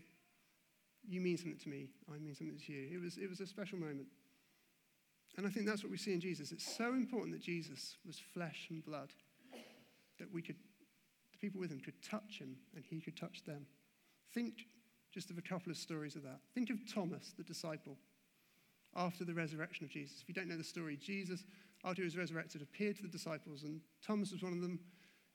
you 1.08 1.22
mean 1.22 1.38
something 1.38 1.60
to 1.60 1.70
me, 1.70 1.88
I 2.14 2.18
mean 2.18 2.36
something 2.36 2.60
to 2.66 2.74
you. 2.74 2.90
It 2.92 3.02
was, 3.02 3.18
it 3.18 3.30
was 3.30 3.40
a 3.40 3.48
special 3.48 3.78
moment. 3.78 4.08
And 5.38 5.46
I 5.46 5.50
think 5.50 5.66
that's 5.66 5.84
what 5.84 5.92
we 5.92 5.98
see 5.98 6.14
in 6.14 6.22
Jesus. 6.22 6.52
It's 6.52 6.76
so 6.78 6.94
important 6.94 7.34
that 7.34 7.42
Jesus 7.42 7.98
was 8.06 8.20
flesh 8.34 8.68
and 8.70 8.84
blood, 8.86 9.10
that 10.20 10.32
we 10.32 10.42
could, 10.42 10.56
the 11.32 11.38
people 11.38 11.60
with 11.60 11.72
him 11.72 11.80
could 11.80 12.02
touch 12.02 12.40
him 12.40 12.56
and 12.74 12.84
he 12.86 13.02
could 13.02 13.18
touch 13.18 13.44
them. 13.44 13.66
Think 14.34 14.66
just 15.14 15.30
of 15.30 15.38
a 15.38 15.42
couple 15.42 15.72
of 15.72 15.78
stories 15.78 16.16
of 16.16 16.24
that. 16.24 16.40
Think 16.54 16.70
of 16.70 16.78
Thomas, 16.94 17.34
the 17.38 17.44
disciple, 17.44 17.98
after 18.96 19.26
the 19.26 19.34
resurrection 19.34 19.86
of 19.86 19.92
Jesus. 19.92 20.22
If 20.22 20.30
you 20.30 20.34
don't 20.34 20.48
know 20.48 20.58
the 20.58 20.64
story, 20.64 20.98
Jesus, 20.98 21.44
after 21.84 22.02
he 22.02 22.06
was 22.06 22.18
resurrected, 22.18 22.62
appeared 22.62 22.96
to 22.98 23.02
the 23.02 23.10
disciples, 23.10 23.64
and 23.64 23.82
Thomas 24.06 24.32
was 24.32 24.42
one 24.42 24.54
of 24.54 24.62
them, 24.62 24.80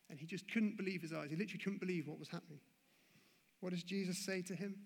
and 0.09 0.19
he 0.19 0.27
just 0.27 0.51
couldn't 0.51 0.77
believe 0.77 1.03
his 1.03 1.13
eyes. 1.13 1.31
He 1.31 1.37
literally 1.37 1.63
couldn't 1.63 1.81
believe 1.81 2.09
what 2.09 2.19
was 2.19 2.29
happening. 2.29 2.61
What 3.61 3.73
does 3.73 3.83
Jesus 3.83 4.19
say 4.19 4.43
to 4.43 4.55
him? 4.55 4.77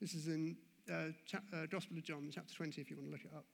This 0.00 0.14
is 0.14 0.28
in 0.28 0.56
uh, 0.90 1.10
uh, 1.52 1.66
Gospel 1.70 1.96
of 1.96 2.04
John, 2.04 2.30
chapter 2.32 2.54
20, 2.54 2.80
if 2.80 2.90
you 2.90 2.96
want 2.96 3.08
to 3.08 3.12
look 3.12 3.24
it 3.24 3.32
up. 3.34 3.44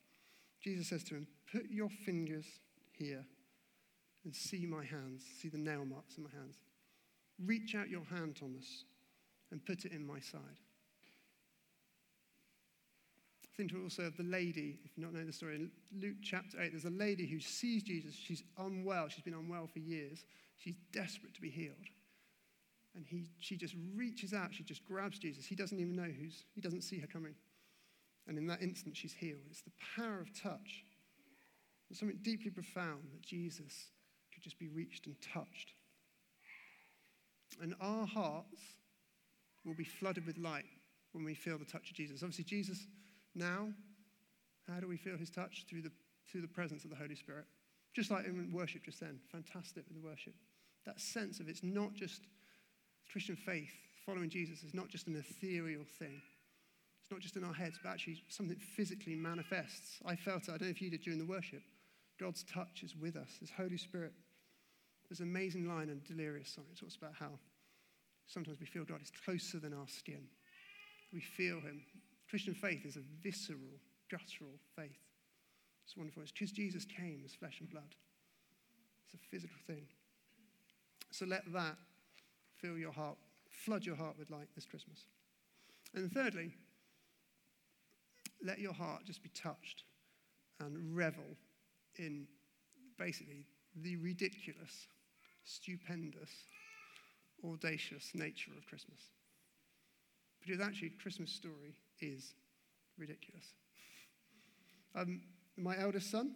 Jesus 0.63 0.89
says 0.89 1.05
to 1.05 1.15
him, 1.15 1.27
Put 1.51 1.71
your 1.71 1.89
fingers 2.05 2.47
here 2.93 3.25
and 4.25 4.35
see 4.35 4.67
my 4.67 4.85
hands, 4.85 5.25
see 5.41 5.49
the 5.49 5.59
nail 5.59 5.85
marks 5.85 6.17
in 6.17 6.25
my 6.25 6.31
hands. 6.31 6.57
Reach 7.45 7.75
out 7.75 7.89
your 7.89 8.05
hand, 8.05 8.37
Thomas, 8.37 8.85
and 9.51 9.65
put 9.65 9.85
it 9.85 9.93
in 9.93 10.07
my 10.07 10.21
side. 10.21 10.61
I 13.43 13.57
think 13.57 13.73
we 13.73 13.83
also 13.83 14.05
of 14.05 14.17
the 14.17 14.23
lady, 14.23 14.79
if 14.85 14.97
you 14.97 15.03
not 15.03 15.13
know 15.13 15.25
the 15.25 15.33
story, 15.33 15.57
in 15.57 15.71
Luke 16.01 16.17
chapter 16.23 16.61
8, 16.61 16.71
there's 16.73 16.85
a 16.85 16.91
lady 16.91 17.27
who 17.27 17.41
sees 17.41 17.83
Jesus. 17.83 18.15
She's 18.15 18.43
unwell. 18.59 19.09
She's 19.09 19.25
been 19.25 19.35
unwell 19.35 19.67
for 19.67 19.81
years. 19.81 20.25
She's 20.57 20.77
desperate 20.93 21.35
to 21.35 21.41
be 21.41 21.51
healed. 21.51 21.75
And 22.95 23.05
he, 23.07 23.27
she 23.39 23.57
just 23.57 23.75
reaches 23.95 24.33
out. 24.33 24.53
She 24.53 24.63
just 24.63 24.85
grabs 24.87 25.19
Jesus. 25.19 25.45
He 25.47 25.55
doesn't 25.55 25.79
even 25.79 25.97
know 25.97 26.11
who's, 26.21 26.45
he 26.55 26.61
doesn't 26.61 26.83
see 26.83 26.99
her 26.99 27.07
coming. 27.07 27.35
And 28.31 28.39
in 28.39 28.47
that 28.47 28.63
instant, 28.63 28.97
she's 28.97 29.13
healed. 29.13 29.41
It's 29.51 29.63
the 29.63 29.73
power 29.97 30.21
of 30.21 30.33
touch. 30.41 30.85
It's 31.91 31.99
something 31.99 32.21
deeply 32.23 32.53
profound 32.53 33.03
that 33.13 33.23
Jesus 33.23 33.89
could 34.33 34.45
just 34.45 34.57
be 34.57 34.69
reached 34.69 35.07
and 35.07 35.17
touched. 35.21 35.73
And 37.61 37.75
our 37.81 38.07
hearts 38.07 38.61
will 39.65 39.75
be 39.75 39.83
flooded 39.83 40.27
with 40.29 40.39
light 40.39 40.65
when 41.11 41.25
we 41.25 41.35
feel 41.35 41.59
the 41.59 41.65
touch 41.65 41.91
of 41.91 41.97
Jesus. 41.97 42.23
Obviously, 42.23 42.45
Jesus 42.45 42.87
now, 43.35 43.73
how 44.69 44.79
do 44.79 44.87
we 44.87 44.97
feel 44.97 45.17
his 45.17 45.31
touch? 45.31 45.67
Through 45.69 45.83
the, 45.83 45.91
through 46.31 46.43
the 46.43 46.47
presence 46.47 46.85
of 46.85 46.91
the 46.91 46.97
Holy 46.97 47.17
Spirit. 47.17 47.47
Just 47.97 48.13
like 48.13 48.27
in 48.27 48.53
worship 48.53 48.85
just 48.85 49.01
then. 49.01 49.19
Fantastic 49.33 49.87
with 49.89 50.01
the 50.01 50.09
worship. 50.09 50.35
That 50.87 51.01
sense 51.01 51.41
of 51.41 51.49
it's 51.49 51.65
not 51.65 51.95
just 51.95 52.23
Christian 53.11 53.35
faith, 53.35 53.73
following 54.07 54.31
Jesus 54.31 54.63
is 54.63 54.73
not 54.73 54.89
just 54.89 55.09
an 55.09 55.17
ethereal 55.17 55.83
thing. 55.99 56.23
Not 57.11 57.21
just 57.21 57.37
in 57.37 57.45
our 57.45 57.53
heads, 57.53 57.79
but 57.83 57.91
actually 57.91 58.23
something 58.29 58.57
physically 58.57 59.17
manifests. 59.17 59.99
I 60.07 60.15
felt 60.15 60.45
it, 60.45 60.49
I 60.49 60.53
don't 60.53 60.63
know 60.63 60.69
if 60.69 60.81
you 60.81 60.91
did 60.91 61.03
during 61.03 61.19
the 61.19 61.27
worship. 61.27 61.63
God's 62.21 62.45
touch 62.45 62.83
is 62.83 62.95
with 62.95 63.17
us, 63.17 63.31
His 63.41 63.51
Holy 63.51 63.77
Spirit. 63.77 64.13
There's 65.09 65.21
an 65.21 65.27
amazing 65.27 65.67
line 65.67 65.89
in 65.89 66.01
Delirious 66.07 66.51
Song. 66.51 66.65
It 66.73 66.79
talks 66.79 66.95
about 66.97 67.15
how 67.19 67.31
sometimes 68.27 68.61
we 68.61 68.67
feel 68.67 68.85
God 68.85 69.03
is 69.03 69.11
closer 69.25 69.59
than 69.59 69.73
our 69.73 69.89
skin. 69.89 70.23
We 71.13 71.21
feel 71.21 71.57
Him. 71.61 71.83
Christian 72.29 72.55
faith 72.55 72.87
is 72.87 72.97
a 72.97 73.03
visceral, 73.23 73.81
guttural 74.09 74.55
faith. 74.77 75.01
It's 75.85 75.97
wonderful. 75.97 76.23
It's 76.23 76.31
because 76.31 76.53
Jesus 76.53 76.85
came 76.85 77.23
as 77.25 77.35
flesh 77.35 77.57
and 77.59 77.69
blood. 77.69 77.97
It's 79.07 79.15
a 79.15 79.27
physical 79.31 79.57
thing. 79.67 79.83
So 81.11 81.27
let 81.27 81.43
that 81.53 81.75
fill 82.59 82.79
your 82.79 82.93
heart, 82.93 83.17
flood 83.49 83.85
your 83.85 83.97
heart 83.97 84.17
with 84.17 84.31
light 84.31 84.47
this 84.55 84.67
Christmas. 84.67 85.07
And 85.95 86.13
thirdly, 86.13 86.53
let 88.43 88.59
your 88.59 88.73
heart 88.73 89.05
just 89.05 89.23
be 89.23 89.31
touched 89.31 89.85
and 90.61 90.97
revel 90.97 91.37
in 91.97 92.27
basically 92.99 93.47
the 93.83 93.97
ridiculous, 93.97 94.87
stupendous, 95.45 96.31
audacious 97.45 98.11
nature 98.15 98.53
of 98.57 98.67
Christmas. 98.67 99.01
Because 100.41 100.61
actually, 100.61 100.91
Christmas 101.03 101.31
story 101.31 101.75
is 102.01 102.35
ridiculous. 102.99 103.45
Um, 104.95 105.23
my 105.57 105.79
eldest 105.79 106.11
son, 106.11 106.33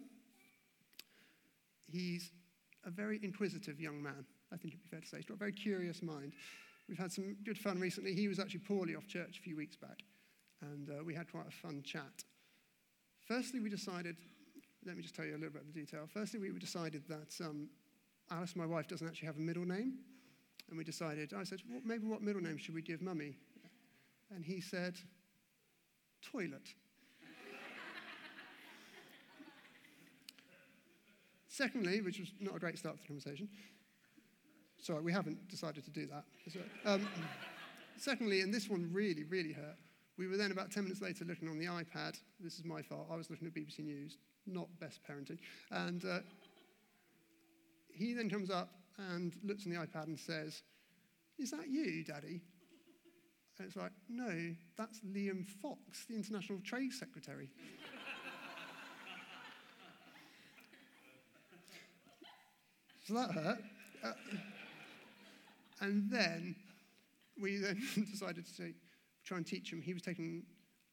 he's 1.91 2.31
a 2.85 2.89
very 2.89 3.19
inquisitive 3.23 3.79
young 3.79 4.01
man, 4.01 4.25
I 4.51 4.57
think 4.57 4.73
it'd 4.73 4.83
be 4.83 4.89
fair 4.89 5.01
to 5.01 5.07
say. 5.07 5.17
He's 5.17 5.25
got 5.25 5.35
a 5.35 5.37
very 5.37 5.51
curious 5.51 6.01
mind. 6.01 6.33
We've 6.87 6.97
had 6.97 7.11
some 7.11 7.35
good 7.43 7.57
fun 7.57 7.79
recently. 7.79 8.13
He 8.13 8.27
was 8.27 8.39
actually 8.39 8.59
poorly 8.59 8.95
off 8.95 9.07
church 9.07 9.39
a 9.39 9.41
few 9.41 9.57
weeks 9.57 9.75
back, 9.75 9.99
and 10.61 10.89
uh, 10.89 11.03
we 11.03 11.13
had 11.13 11.31
quite 11.31 11.47
a 11.47 11.51
fun 11.51 11.81
chat. 11.83 12.23
Firstly, 13.27 13.59
we 13.59 13.69
decided, 13.69 14.15
let 14.85 14.95
me 14.95 15.01
just 15.01 15.15
tell 15.15 15.25
you 15.25 15.33
a 15.33 15.39
little 15.39 15.53
bit 15.53 15.63
of 15.63 15.73
the 15.73 15.79
detail. 15.79 16.07
Firstly, 16.07 16.39
we 16.39 16.51
decided 16.59 17.03
that 17.07 17.45
um, 17.45 17.69
Alice, 18.31 18.55
my 18.55 18.65
wife, 18.65 18.87
doesn't 18.87 19.07
actually 19.07 19.27
have 19.27 19.37
a 19.37 19.41
middle 19.41 19.65
name. 19.65 19.99
And 20.69 20.77
we 20.77 20.83
decided, 20.83 21.33
I 21.33 21.43
said, 21.43 21.61
well, 21.69 21.81
maybe 21.85 22.07
what 22.07 22.21
middle 22.21 22.41
name 22.41 22.57
should 22.57 22.73
we 22.73 22.81
give 22.81 23.01
mummy? 23.01 23.37
And 24.33 24.43
he 24.43 24.61
said, 24.61 24.95
toilet. 26.31 26.73
Secondly, 31.47 32.01
which 32.01 32.19
was 32.19 32.31
not 32.41 32.55
a 32.55 32.59
great 32.59 32.77
start 32.77 32.97
to 32.97 33.01
the 33.01 33.07
conversation, 33.07 33.47
sorry, 34.81 35.01
we 35.01 35.11
haven't 35.13 35.47
decided 35.47 35.85
to 35.85 35.91
do 35.91 36.05
that. 36.07 36.25
Um, 36.83 37.07
secondly, 37.97 38.41
and 38.41 38.53
this 38.53 38.69
one 38.69 38.89
really, 38.91 39.23
really 39.23 39.53
hurt, 39.53 39.77
we 40.17 40.27
were 40.27 40.37
then 40.37 40.51
about 40.51 40.71
10 40.71 40.83
minutes 40.83 41.01
later 41.01 41.25
looking 41.25 41.49
on 41.49 41.59
the 41.59 41.65
iPad. 41.65 42.17
This 42.39 42.57
is 42.57 42.63
my 42.65 42.81
fault. 42.81 43.07
I 43.11 43.15
was 43.15 43.29
looking 43.29 43.45
at 43.47 43.53
BBC 43.53 43.79
News, 43.79 44.17
not 44.47 44.67
best 44.79 45.01
parenting. 45.09 45.39
And 45.71 46.05
uh, 46.05 46.19
he 47.93 48.13
then 48.13 48.29
comes 48.29 48.49
up 48.49 48.69
and 48.97 49.35
looks 49.43 49.65
on 49.65 49.73
the 49.73 49.79
iPad 49.79 50.05
and 50.07 50.17
says, 50.17 50.61
Is 51.37 51.51
that 51.51 51.67
you, 51.67 52.05
Daddy? 52.05 52.41
And 53.57 53.67
it's 53.67 53.75
like, 53.75 53.91
No, 54.09 54.55
that's 54.77 55.01
Liam 55.01 55.45
Fox, 55.61 56.05
the 56.09 56.15
International 56.15 56.61
Trade 56.63 56.93
Secretary. 56.93 57.49
so 63.05 63.15
that 63.15 63.31
hurt. 63.31 63.59
Uh, 64.03 64.13
and 65.81 66.09
then 66.09 66.55
we 67.41 67.57
then 67.57 67.81
decided 68.11 68.45
to 68.45 68.55
take, 68.55 68.75
try 69.25 69.37
and 69.37 69.45
teach 69.45 69.71
him. 69.71 69.81
He 69.81 69.93
was 69.93 70.01
taking 70.01 70.43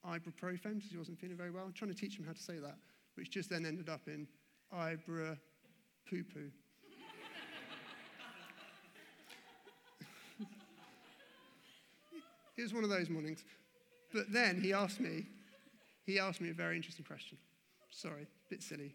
ibuprofen 0.04 0.76
because 0.76 0.90
he 0.90 0.96
wasn't 0.96 1.18
feeling 1.20 1.36
very 1.36 1.50
well, 1.50 1.70
trying 1.74 1.92
to 1.92 1.96
teach 1.96 2.18
him 2.18 2.24
how 2.24 2.32
to 2.32 2.42
say 2.42 2.58
that, 2.58 2.76
which 3.14 3.30
just 3.30 3.50
then 3.50 3.64
ended 3.64 3.88
up 3.88 4.00
in 4.06 4.26
ibra 4.74 5.38
poo 6.08 6.24
poo. 6.24 6.50
it 12.56 12.62
was 12.62 12.74
one 12.74 12.84
of 12.84 12.90
those 12.90 13.08
mornings. 13.08 13.44
But 14.12 14.32
then 14.32 14.60
he 14.60 14.72
asked 14.72 15.00
me, 15.00 15.26
he 16.04 16.18
asked 16.18 16.40
me 16.40 16.50
a 16.50 16.54
very 16.54 16.76
interesting 16.76 17.04
question. 17.04 17.38
Sorry, 17.90 18.22
a 18.22 18.50
bit 18.50 18.62
silly. 18.62 18.94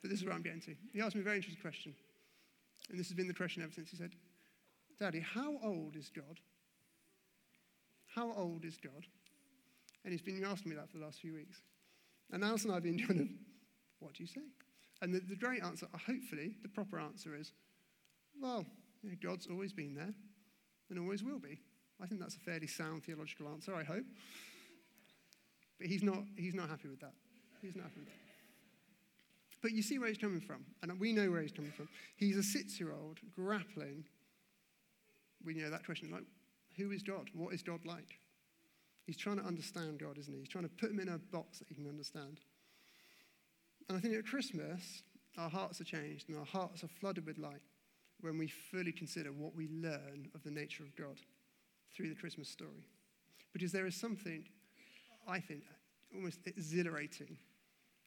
But 0.00 0.10
this 0.10 0.20
is 0.20 0.24
where 0.24 0.34
I'm 0.34 0.42
getting 0.42 0.60
to. 0.62 0.74
He 0.92 1.00
asked 1.00 1.14
me 1.14 1.20
a 1.20 1.24
very 1.24 1.36
interesting 1.36 1.60
question. 1.60 1.94
And 2.90 2.98
this 2.98 3.08
has 3.08 3.16
been 3.16 3.28
the 3.28 3.34
question 3.34 3.62
ever 3.62 3.72
since. 3.72 3.90
He 3.90 3.96
said, 3.96 4.12
Daddy, 5.00 5.20
how 5.20 5.58
old 5.62 5.96
is 5.96 6.10
God? 6.14 6.38
How 8.16 8.32
old 8.34 8.64
is 8.64 8.78
God? 8.78 9.04
And 10.04 10.12
he's 10.12 10.22
been 10.22 10.42
asking 10.42 10.70
me 10.70 10.76
that 10.76 10.90
for 10.90 10.98
the 10.98 11.04
last 11.04 11.20
few 11.20 11.34
weeks. 11.34 11.60
And 12.32 12.42
Alice 12.42 12.64
and 12.64 12.72
I 12.72 12.76
have 12.76 12.82
been 12.82 12.98
kind 12.98 13.20
of, 13.20 13.28
what 14.00 14.14
do 14.14 14.22
you 14.22 14.26
say? 14.26 14.40
And 15.02 15.12
the, 15.12 15.20
the 15.20 15.36
great 15.36 15.62
answer, 15.62 15.86
uh, 15.94 15.98
hopefully, 15.98 16.56
the 16.62 16.68
proper 16.68 16.98
answer 16.98 17.36
is, 17.36 17.52
well, 18.40 18.64
you 19.02 19.10
know, 19.10 19.16
God's 19.22 19.46
always 19.46 19.72
been 19.72 19.94
there 19.94 20.14
and 20.88 20.98
always 20.98 21.22
will 21.22 21.38
be. 21.38 21.60
I 22.02 22.06
think 22.06 22.20
that's 22.20 22.36
a 22.36 22.40
fairly 22.40 22.66
sound 22.66 23.04
theological 23.04 23.48
answer, 23.48 23.74
I 23.74 23.84
hope. 23.84 24.04
But 25.78 25.88
he's 25.88 26.02
not, 26.02 26.20
he's 26.36 26.54
not 26.54 26.70
happy 26.70 26.88
with 26.88 27.00
that. 27.00 27.12
He's 27.60 27.76
not 27.76 27.84
happy 27.84 28.00
with 28.00 28.08
that. 28.08 28.14
But 29.60 29.72
you 29.72 29.82
see 29.82 29.98
where 29.98 30.08
he's 30.08 30.18
coming 30.18 30.40
from, 30.40 30.64
and 30.82 30.98
we 30.98 31.12
know 31.12 31.30
where 31.30 31.42
he's 31.42 31.52
coming 31.52 31.72
from. 31.72 31.88
He's 32.16 32.36
a 32.36 32.42
six 32.42 32.78
year 32.78 32.92
old 32.92 33.18
grappling. 33.34 34.04
We 35.44 35.54
know 35.54 35.70
that 35.70 35.84
question 35.84 36.10
like, 36.10 36.24
who 36.76 36.90
is 36.90 37.02
God? 37.02 37.30
What 37.34 37.54
is 37.54 37.62
God 37.62 37.84
like? 37.84 38.20
He's 39.06 39.16
trying 39.16 39.36
to 39.36 39.44
understand 39.44 40.00
God, 40.00 40.18
isn't 40.18 40.32
he? 40.32 40.40
He's 40.40 40.48
trying 40.48 40.64
to 40.64 40.70
put 40.70 40.90
him 40.90 41.00
in 41.00 41.08
a 41.08 41.18
box 41.18 41.58
that 41.58 41.68
he 41.68 41.74
can 41.74 41.88
understand. 41.88 42.40
And 43.88 43.96
I 43.96 44.00
think 44.00 44.14
at 44.14 44.26
Christmas, 44.26 45.02
our 45.38 45.48
hearts 45.48 45.80
are 45.80 45.84
changed 45.84 46.28
and 46.28 46.38
our 46.38 46.44
hearts 46.44 46.82
are 46.82 46.88
flooded 46.88 47.24
with 47.24 47.38
light 47.38 47.62
when 48.20 48.38
we 48.38 48.48
fully 48.48 48.92
consider 48.92 49.30
what 49.30 49.54
we 49.54 49.68
learn 49.68 50.28
of 50.34 50.42
the 50.42 50.50
nature 50.50 50.82
of 50.82 50.96
God 50.96 51.20
through 51.94 52.08
the 52.08 52.14
Christmas 52.14 52.48
story. 52.48 52.84
Because 53.52 53.72
there 53.72 53.86
is 53.86 53.94
something, 53.94 54.44
I 55.28 55.38
think, 55.38 55.62
almost 56.14 56.40
exhilarating 56.46 57.36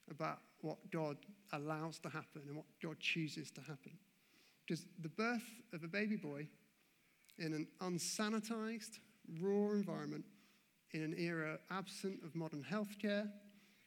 about 0.09 0.39
what 0.61 0.77
God 0.91 1.17
allows 1.53 1.99
to 1.99 2.09
happen 2.09 2.41
and 2.47 2.57
what 2.57 2.65
God 2.81 2.99
chooses 2.99 3.51
to 3.51 3.61
happen. 3.61 3.97
Because 4.67 4.85
the 5.01 5.09
birth 5.09 5.43
of 5.73 5.83
a 5.83 5.87
baby 5.87 6.15
boy 6.15 6.47
in 7.39 7.53
an 7.53 7.67
unsanitized, 7.81 8.99
raw 9.41 9.71
environment, 9.71 10.25
in 10.91 11.03
an 11.03 11.15
era 11.17 11.57
absent 11.71 12.19
of 12.23 12.35
modern 12.35 12.63
healthcare, 12.63 13.29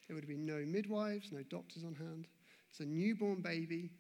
there 0.07 0.15
would 0.15 0.25
have 0.25 0.29
been 0.29 0.47
no 0.47 0.65
midwives, 0.67 1.33
no 1.33 1.43
doctors 1.45 1.85
on 1.85 1.95
hand. 1.95 2.27
It's 2.71 2.81
a 2.81 2.87
newborn 2.87 3.41
baby 3.41 3.91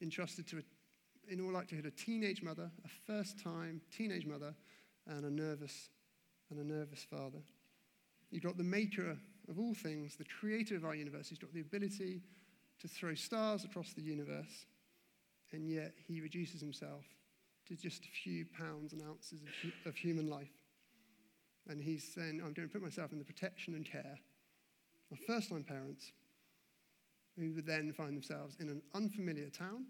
entrusted 0.00 0.46
to, 0.48 0.58
a, 0.58 1.32
in 1.32 1.40
all 1.40 1.52
likelihood, 1.52 1.86
a 1.86 1.90
teenage 1.90 2.42
mother, 2.42 2.70
a 2.84 2.88
first 3.06 3.42
time 3.42 3.80
teenage 3.96 4.26
mother 4.26 4.54
and 5.06 5.24
a 5.24 5.30
nervous 5.30 5.90
and 6.50 6.58
a 6.58 6.64
nervous 6.64 7.04
father. 7.04 7.38
You've 8.30 8.42
got 8.42 8.56
the 8.56 8.64
maker 8.64 9.16
of 9.48 9.58
all 9.58 9.74
things, 9.74 10.16
the 10.16 10.24
creator 10.24 10.76
of 10.76 10.84
our 10.84 10.94
universe. 10.94 11.28
He's 11.28 11.38
got 11.38 11.52
the 11.52 11.60
ability 11.60 12.22
to 12.80 12.88
throw 12.88 13.14
stars 13.14 13.64
across 13.64 13.92
the 13.92 14.02
universe, 14.02 14.66
and 15.52 15.68
yet 15.68 15.92
he 16.06 16.20
reduces 16.20 16.60
himself 16.60 17.04
to 17.76 17.82
just 17.82 18.04
a 18.04 18.08
few 18.08 18.44
pounds 18.58 18.92
and 18.92 19.02
ounces 19.02 19.40
of, 19.42 19.88
of 19.90 19.96
human 19.96 20.28
life. 20.28 20.52
And 21.68 21.82
he's 21.82 22.12
saying, 22.14 22.40
I'm 22.44 22.52
going 22.52 22.68
to 22.68 22.72
put 22.72 22.82
myself 22.82 23.12
in 23.12 23.18
the 23.18 23.24
protection 23.24 23.74
and 23.74 23.84
care 23.84 24.18
of 25.10 25.18
first 25.26 25.50
time 25.50 25.64
parents 25.64 26.12
who 27.38 27.52
would 27.54 27.66
then 27.66 27.92
find 27.92 28.14
themselves 28.14 28.56
in 28.60 28.68
an 28.68 28.82
unfamiliar 28.94 29.48
town, 29.48 29.86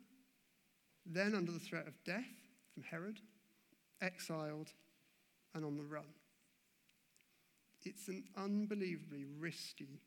then 1.07 1.35
under 1.35 1.51
the 1.51 1.59
threat 1.59 1.89
of 1.89 1.95
death 2.05 2.25
from 2.73 2.85
Herod, 2.85 3.19
exiled, 4.01 4.69
and 5.55 5.65
on 5.65 5.77
the 5.77 5.85
run. 5.85 6.05
It's 7.85 8.07
an 8.09 8.25
unbelievably 8.37 9.25
risky 9.39 10.03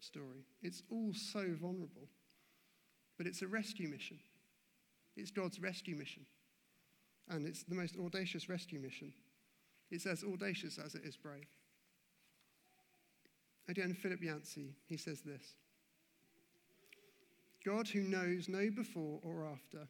story. 0.00 0.46
It's 0.62 0.82
all 0.90 1.12
so 1.14 1.46
vulnerable. 1.60 2.08
But 3.16 3.26
it's 3.26 3.42
a 3.42 3.46
rescue 3.46 3.88
mission. 3.88 4.18
It's 5.20 5.30
God's 5.30 5.60
rescue 5.60 5.96
mission. 5.96 6.24
And 7.28 7.46
it's 7.46 7.62
the 7.62 7.74
most 7.74 7.96
audacious 7.96 8.48
rescue 8.48 8.80
mission. 8.80 9.12
It's 9.90 10.06
as 10.06 10.24
audacious 10.24 10.78
as 10.78 10.94
it 10.94 11.02
is 11.04 11.16
brave. 11.16 11.46
Again, 13.68 13.94
Philip 13.94 14.22
Yancey, 14.22 14.74
he 14.86 14.96
says 14.96 15.20
this 15.20 15.54
God, 17.64 17.86
who 17.86 18.00
knows 18.00 18.48
no 18.48 18.70
before 18.70 19.20
or 19.22 19.44
after, 19.44 19.86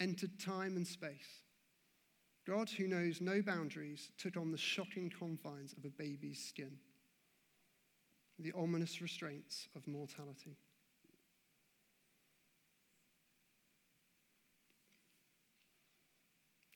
entered 0.00 0.38
time 0.40 0.76
and 0.76 0.86
space 0.86 1.42
God, 2.48 2.70
who 2.70 2.88
knows 2.88 3.20
no 3.20 3.42
boundaries, 3.42 4.10
took 4.16 4.38
on 4.38 4.50
the 4.50 4.56
shocking 4.56 5.12
confines 5.16 5.74
of 5.74 5.84
a 5.84 5.90
baby's 5.90 6.42
skin, 6.42 6.78
the 8.38 8.52
ominous 8.56 9.02
restraints 9.02 9.68
of 9.76 9.86
mortality. 9.86 10.56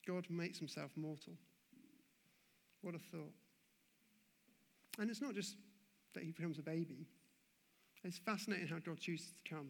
God 0.07 0.25
makes 0.29 0.59
himself 0.59 0.91
mortal. 0.95 1.33
What 2.81 2.95
a 2.95 2.99
thought. 2.99 3.33
And 4.99 5.09
it's 5.09 5.21
not 5.21 5.33
just 5.33 5.55
that 6.13 6.23
he 6.23 6.31
becomes 6.31 6.59
a 6.59 6.61
baby. 6.61 7.07
It's 8.03 8.17
fascinating 8.17 8.67
how 8.67 8.79
God 8.79 8.99
chooses 8.99 9.31
to 9.31 9.49
come. 9.49 9.69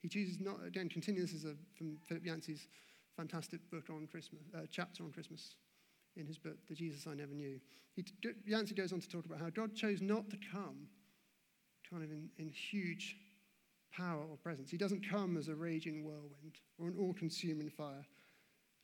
He 0.00 0.08
chooses 0.08 0.40
not, 0.40 0.56
again, 0.66 0.88
continue 0.88 1.20
this 1.20 1.32
is 1.32 1.44
a, 1.44 1.54
from 1.76 1.98
Philip 2.08 2.24
Yancey's 2.24 2.66
fantastic 3.16 3.60
book 3.70 3.84
on 3.90 4.06
Christmas, 4.06 4.42
uh, 4.56 4.60
chapter 4.70 5.02
on 5.02 5.12
Christmas 5.12 5.54
in 6.16 6.26
his 6.26 6.38
book, 6.38 6.56
The 6.68 6.74
Jesus 6.74 7.06
I 7.06 7.14
Never 7.14 7.34
Knew. 7.34 7.60
He, 7.94 8.04
Yancey 8.46 8.74
goes 8.74 8.92
on 8.92 9.00
to 9.00 9.08
talk 9.08 9.26
about 9.26 9.40
how 9.40 9.50
God 9.50 9.74
chose 9.74 10.00
not 10.00 10.30
to 10.30 10.38
come 10.50 10.88
kind 11.90 12.02
of 12.02 12.10
in, 12.10 12.28
in 12.38 12.50
huge 12.50 13.16
power 13.94 14.22
or 14.22 14.36
presence. 14.36 14.70
He 14.70 14.78
doesn't 14.78 15.08
come 15.08 15.36
as 15.36 15.48
a 15.48 15.54
raging 15.54 16.04
whirlwind 16.04 16.58
or 16.78 16.88
an 16.88 16.96
all 16.98 17.12
consuming 17.12 17.68
fire. 17.68 18.06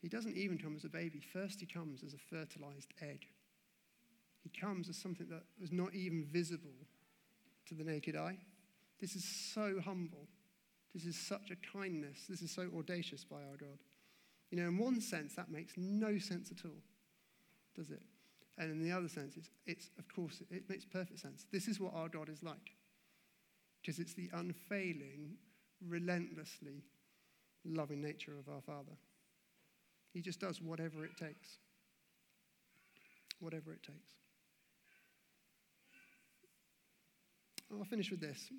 He 0.01 0.07
doesn't 0.07 0.37
even 0.37 0.57
come 0.57 0.75
as 0.75 0.85
a 0.85 0.89
baby. 0.89 1.19
First, 1.19 1.59
he 1.59 1.65
comes 1.65 2.03
as 2.03 2.13
a 2.13 2.17
fertilized 2.17 2.93
egg. 3.01 3.25
He 4.43 4.49
comes 4.49 4.87
as 4.87 4.97
something 4.97 5.27
that 5.29 5.43
was 5.59 5.71
not 5.71 5.93
even 5.93 6.25
visible 6.25 6.87
to 7.67 7.75
the 7.75 7.83
naked 7.83 8.15
eye. 8.15 8.37
This 8.99 9.15
is 9.15 9.25
so 9.53 9.79
humble. 9.83 10.27
This 10.93 11.05
is 11.05 11.17
such 11.17 11.51
a 11.51 11.77
kindness. 11.77 12.25
This 12.27 12.41
is 12.41 12.51
so 12.51 12.69
audacious 12.77 13.23
by 13.23 13.37
our 13.37 13.57
God. 13.59 13.77
You 14.49 14.57
know, 14.57 14.67
in 14.69 14.77
one 14.77 15.01
sense, 15.01 15.35
that 15.35 15.51
makes 15.51 15.73
no 15.77 16.17
sense 16.17 16.51
at 16.51 16.65
all, 16.65 16.81
does 17.75 17.91
it? 17.91 18.01
And 18.57 18.71
in 18.71 18.83
the 18.83 18.91
other 18.91 19.07
sense, 19.07 19.35
it's, 19.37 19.49
it's 19.67 19.89
of 19.99 20.07
course, 20.13 20.41
it 20.49 20.69
makes 20.69 20.85
perfect 20.85 21.19
sense. 21.19 21.45
This 21.51 21.67
is 21.67 21.79
what 21.79 21.93
our 21.93 22.09
God 22.09 22.29
is 22.29 22.41
like, 22.41 22.71
because 23.81 23.99
it's 23.99 24.13
the 24.13 24.29
unfailing, 24.33 25.37
relentlessly 25.87 26.83
loving 27.63 28.01
nature 28.01 28.33
of 28.39 28.51
our 28.51 28.61
Father. 28.61 28.97
He 30.19 30.23
just 30.23 30.41
does 30.41 30.61
whatever 30.61 31.05
it 31.05 31.15
takes. 31.15 31.59
Whatever 33.39 33.71
it 33.71 33.81
takes. 33.81 34.15
I'll 37.71 37.85
finish 37.85 38.11
with 38.11 38.19
this. 38.19 38.49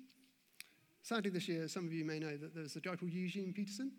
Sadly, 1.03 1.29
this 1.29 1.47
year, 1.47 1.67
some 1.67 1.85
of 1.85 1.93
you 1.93 2.03
may 2.03 2.17
know 2.17 2.35
that 2.35 2.55
there's 2.55 2.77
a 2.77 2.79
guy 2.79 2.95
called 2.95 3.11
Eugene 3.11 3.53
Peterson. 3.53 3.91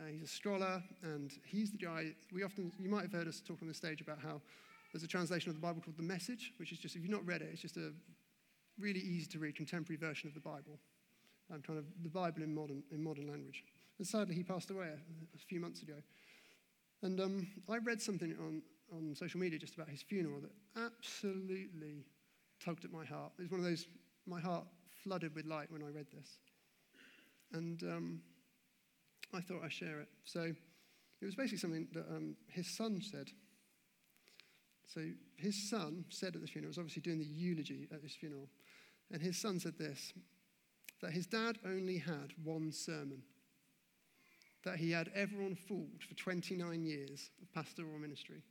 Uh, 0.00 0.06
he's 0.10 0.22
a 0.22 0.26
scholar, 0.26 0.82
and 1.02 1.30
he's 1.44 1.72
the 1.72 1.76
guy. 1.76 2.12
We 2.32 2.42
often, 2.42 2.72
you 2.78 2.88
might 2.88 3.02
have 3.02 3.12
heard 3.12 3.28
us 3.28 3.42
talk 3.46 3.58
on 3.60 3.68
the 3.68 3.74
stage 3.74 4.00
about 4.00 4.20
how 4.22 4.40
there's 4.90 5.02
a 5.02 5.08
translation 5.08 5.50
of 5.50 5.56
the 5.56 5.60
Bible 5.60 5.82
called 5.82 5.98
The 5.98 6.02
Message, 6.02 6.54
which 6.56 6.72
is 6.72 6.78
just, 6.78 6.96
if 6.96 7.02
you've 7.02 7.10
not 7.10 7.26
read 7.26 7.42
it, 7.42 7.50
it's 7.52 7.60
just 7.60 7.76
a 7.76 7.92
really 8.78 9.00
easy 9.00 9.26
to 9.26 9.38
read 9.38 9.56
contemporary 9.56 9.98
version 9.98 10.26
of 10.26 10.32
the 10.32 10.40
Bible. 10.40 10.78
Um, 11.52 11.60
kind 11.60 11.78
of 11.78 11.84
the 12.02 12.08
Bible 12.08 12.42
in 12.42 12.54
modern, 12.54 12.82
in 12.90 13.04
modern 13.04 13.26
language. 13.26 13.62
And 13.98 14.06
sadly, 14.06 14.34
he 14.34 14.42
passed 14.42 14.70
away 14.70 14.86
a, 14.86 14.94
a 14.94 15.38
few 15.46 15.60
months 15.60 15.82
ago. 15.82 15.96
And 17.02 17.20
um, 17.20 17.46
I 17.68 17.78
read 17.78 18.02
something 18.02 18.34
on, 18.40 18.62
on 18.92 19.14
social 19.14 19.38
media 19.40 19.58
just 19.58 19.74
about 19.74 19.88
his 19.88 20.02
funeral 20.02 20.40
that 20.40 20.50
absolutely 20.76 22.04
tugged 22.64 22.84
at 22.84 22.92
my 22.92 23.04
heart. 23.04 23.32
It 23.38 23.42
was 23.42 23.50
one 23.50 23.60
of 23.60 23.66
those, 23.66 23.86
my 24.26 24.40
heart 24.40 24.64
flooded 25.02 25.34
with 25.34 25.46
light 25.46 25.70
when 25.70 25.82
I 25.82 25.88
read 25.88 26.06
this. 26.12 26.38
And 27.52 27.82
um, 27.84 28.20
I 29.32 29.40
thought 29.40 29.62
I'd 29.64 29.72
share 29.72 30.00
it. 30.00 30.08
So 30.24 30.52
it 31.20 31.24
was 31.24 31.34
basically 31.34 31.58
something 31.58 31.88
that 31.92 32.06
um, 32.08 32.36
his 32.48 32.68
son 32.68 33.00
said. 33.00 33.30
So 34.86 35.02
his 35.36 35.68
son 35.68 36.04
said 36.08 36.34
at 36.34 36.40
the 36.40 36.46
funeral, 36.46 36.70
was 36.70 36.78
obviously 36.78 37.02
doing 37.02 37.18
the 37.18 37.26
eulogy 37.26 37.88
at 37.92 38.02
his 38.02 38.14
funeral, 38.14 38.48
and 39.12 39.20
his 39.20 39.36
son 39.36 39.60
said 39.60 39.78
this 39.78 40.12
that 41.00 41.12
his 41.12 41.26
dad 41.26 41.58
only 41.64 41.98
had 41.98 42.32
one 42.42 42.72
sermon, 42.72 43.22
that 44.64 44.76
he 44.76 44.90
had 44.90 45.10
everyone 45.14 45.54
fooled 45.54 46.02
for 46.06 46.14
29 46.14 46.84
years 46.84 47.30
of 47.40 47.52
pastoral 47.52 47.98
ministry, 47.98 48.42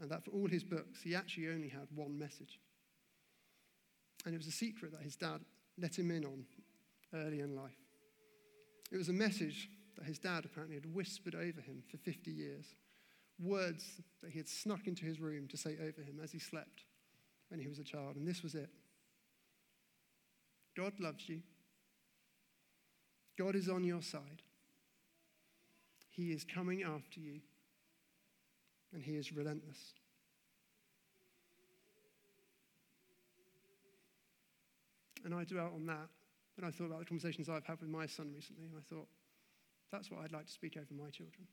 and 0.00 0.10
that 0.10 0.24
for 0.24 0.30
all 0.30 0.48
his 0.48 0.64
books, 0.64 1.02
he 1.02 1.14
actually 1.14 1.48
only 1.48 1.68
had 1.68 1.88
one 1.94 2.18
message. 2.18 2.60
And 4.24 4.34
it 4.34 4.38
was 4.38 4.46
a 4.46 4.52
secret 4.52 4.92
that 4.92 5.02
his 5.02 5.16
dad 5.16 5.40
let 5.80 5.98
him 5.98 6.10
in 6.10 6.24
on 6.24 6.44
early 7.14 7.40
in 7.40 7.54
life. 7.54 7.78
It 8.90 8.96
was 8.96 9.08
a 9.08 9.12
message 9.12 9.68
that 9.96 10.06
his 10.06 10.18
dad 10.18 10.44
apparently 10.44 10.76
had 10.76 10.94
whispered 10.94 11.34
over 11.34 11.60
him 11.60 11.82
for 11.90 11.98
50 11.98 12.30
years, 12.30 12.66
words 13.40 14.00
that 14.22 14.30
he 14.30 14.38
had 14.38 14.48
snuck 14.48 14.86
into 14.86 15.04
his 15.04 15.20
room 15.20 15.48
to 15.48 15.56
say 15.56 15.76
over 15.80 16.02
him 16.02 16.20
as 16.22 16.32
he 16.32 16.38
slept 16.38 16.84
when 17.48 17.60
he 17.60 17.68
was 17.68 17.78
a 17.78 17.84
child. 17.84 18.16
And 18.16 18.26
this 18.26 18.42
was 18.42 18.54
it 18.54 18.70
God 20.76 20.92
loves 21.00 21.28
you, 21.28 21.40
God 23.36 23.56
is 23.56 23.68
on 23.68 23.84
your 23.84 24.02
side, 24.02 24.42
He 26.18 26.32
is 26.32 26.44
coming 26.44 26.82
after 26.82 27.20
you, 27.20 27.40
and 28.92 29.02
He 29.02 29.12
is 29.12 29.32
relentless. 29.32 29.94
And 35.24 35.34
I 35.34 35.44
dwelt 35.44 35.72
on 35.74 35.86
that 35.86 36.08
and 36.58 36.66
I 36.66 36.70
thought 36.72 36.86
about 36.86 36.98
the 36.98 37.04
conversations 37.04 37.48
I've 37.48 37.64
had 37.64 37.80
with 37.80 37.88
my 37.88 38.06
son 38.06 38.32
recently, 38.34 38.64
and 38.64 38.74
I 38.76 38.82
thought, 38.92 39.06
that's 39.92 40.10
what 40.10 40.20
I'd 40.22 40.32
like 40.32 40.46
to 40.46 40.52
speak 40.52 40.76
over 40.76 40.92
my 40.92 41.08
children. 41.10 41.46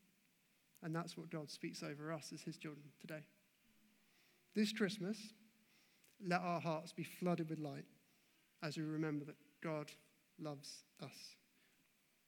And 0.82 0.96
that's 0.96 1.16
what 1.16 1.30
God 1.30 1.50
speaks 1.50 1.84
over 1.84 2.12
us 2.12 2.32
as 2.34 2.42
his 2.42 2.58
children 2.58 2.86
today. 3.00 3.24
This 4.56 4.74
Christmas, 4.74 5.18
let 6.28 6.42
our 6.42 6.60
hearts 6.60 6.92
be 6.92 7.04
flooded 7.04 7.50
with 7.50 7.60
light 7.60 7.86
as 8.64 8.78
we 8.78 8.84
remember 8.84 9.26
that 9.26 9.36
God 9.64 9.92
loves 10.40 10.84
us. 11.04 11.36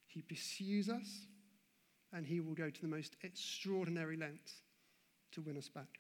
He 0.06 0.22
pursues 0.22 0.88
us, 0.88 1.26
and 2.18 2.26
he 2.26 2.40
will 2.40 2.56
go 2.56 2.68
to 2.72 2.82
the 2.82 2.88
most 2.88 3.16
extraordinary 3.22 4.18
lengths 4.18 4.64
to 5.32 5.40
win 5.40 5.56
us 5.56 5.70
back. 5.70 6.00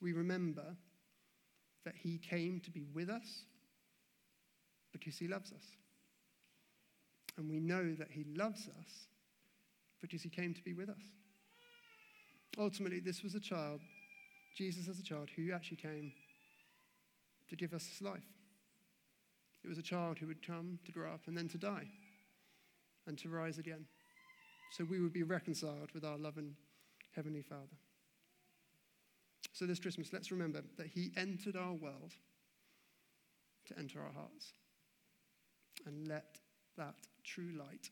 We 0.00 0.12
remember 0.12 0.76
that 1.84 1.94
he 1.96 2.18
came 2.18 2.60
to 2.60 2.70
be 2.70 2.84
with 2.94 3.10
us 3.10 3.42
because 4.92 5.18
he 5.18 5.26
loves 5.26 5.50
us. 5.50 5.64
And 7.36 7.50
we 7.50 7.58
know 7.58 7.92
that 7.98 8.12
he 8.12 8.24
loves 8.36 8.68
us 8.68 9.08
because 10.00 10.22
he 10.22 10.28
came 10.28 10.54
to 10.54 10.62
be 10.62 10.74
with 10.74 10.88
us. 10.88 11.02
Ultimately, 12.56 13.00
this 13.00 13.24
was 13.24 13.34
a 13.34 13.40
child, 13.40 13.80
Jesus 14.56 14.88
as 14.88 15.00
a 15.00 15.02
child, 15.02 15.28
who 15.34 15.52
actually 15.52 15.78
came 15.78 16.12
to 17.48 17.56
give 17.56 17.74
us 17.74 17.84
his 17.84 18.00
life. 18.00 18.37
It 19.64 19.68
was 19.68 19.78
a 19.78 19.82
child 19.82 20.18
who 20.18 20.26
would 20.26 20.46
come 20.46 20.78
to 20.86 20.92
grow 20.92 21.12
up 21.12 21.22
and 21.26 21.36
then 21.36 21.48
to 21.48 21.58
die 21.58 21.88
and 23.06 23.18
to 23.18 23.28
rise 23.28 23.58
again. 23.58 23.86
So 24.72 24.84
we 24.84 25.00
would 25.00 25.12
be 25.12 25.22
reconciled 25.22 25.90
with 25.94 26.04
our 26.04 26.18
loving 26.18 26.54
Heavenly 27.14 27.42
Father. 27.42 27.76
So 29.52 29.66
this 29.66 29.80
Christmas, 29.80 30.12
let's 30.12 30.30
remember 30.30 30.62
that 30.76 30.86
He 30.86 31.12
entered 31.16 31.56
our 31.56 31.72
world 31.72 32.14
to 33.66 33.78
enter 33.78 34.00
our 34.00 34.12
hearts. 34.12 34.52
And 35.86 36.08
let 36.08 36.38
that 36.76 36.94
true 37.24 37.52
light 37.58 37.90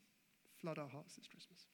flood 0.61 0.79
our 0.79 0.89
hearts 0.89 1.15
this 1.17 1.27
Christmas. 1.27 1.67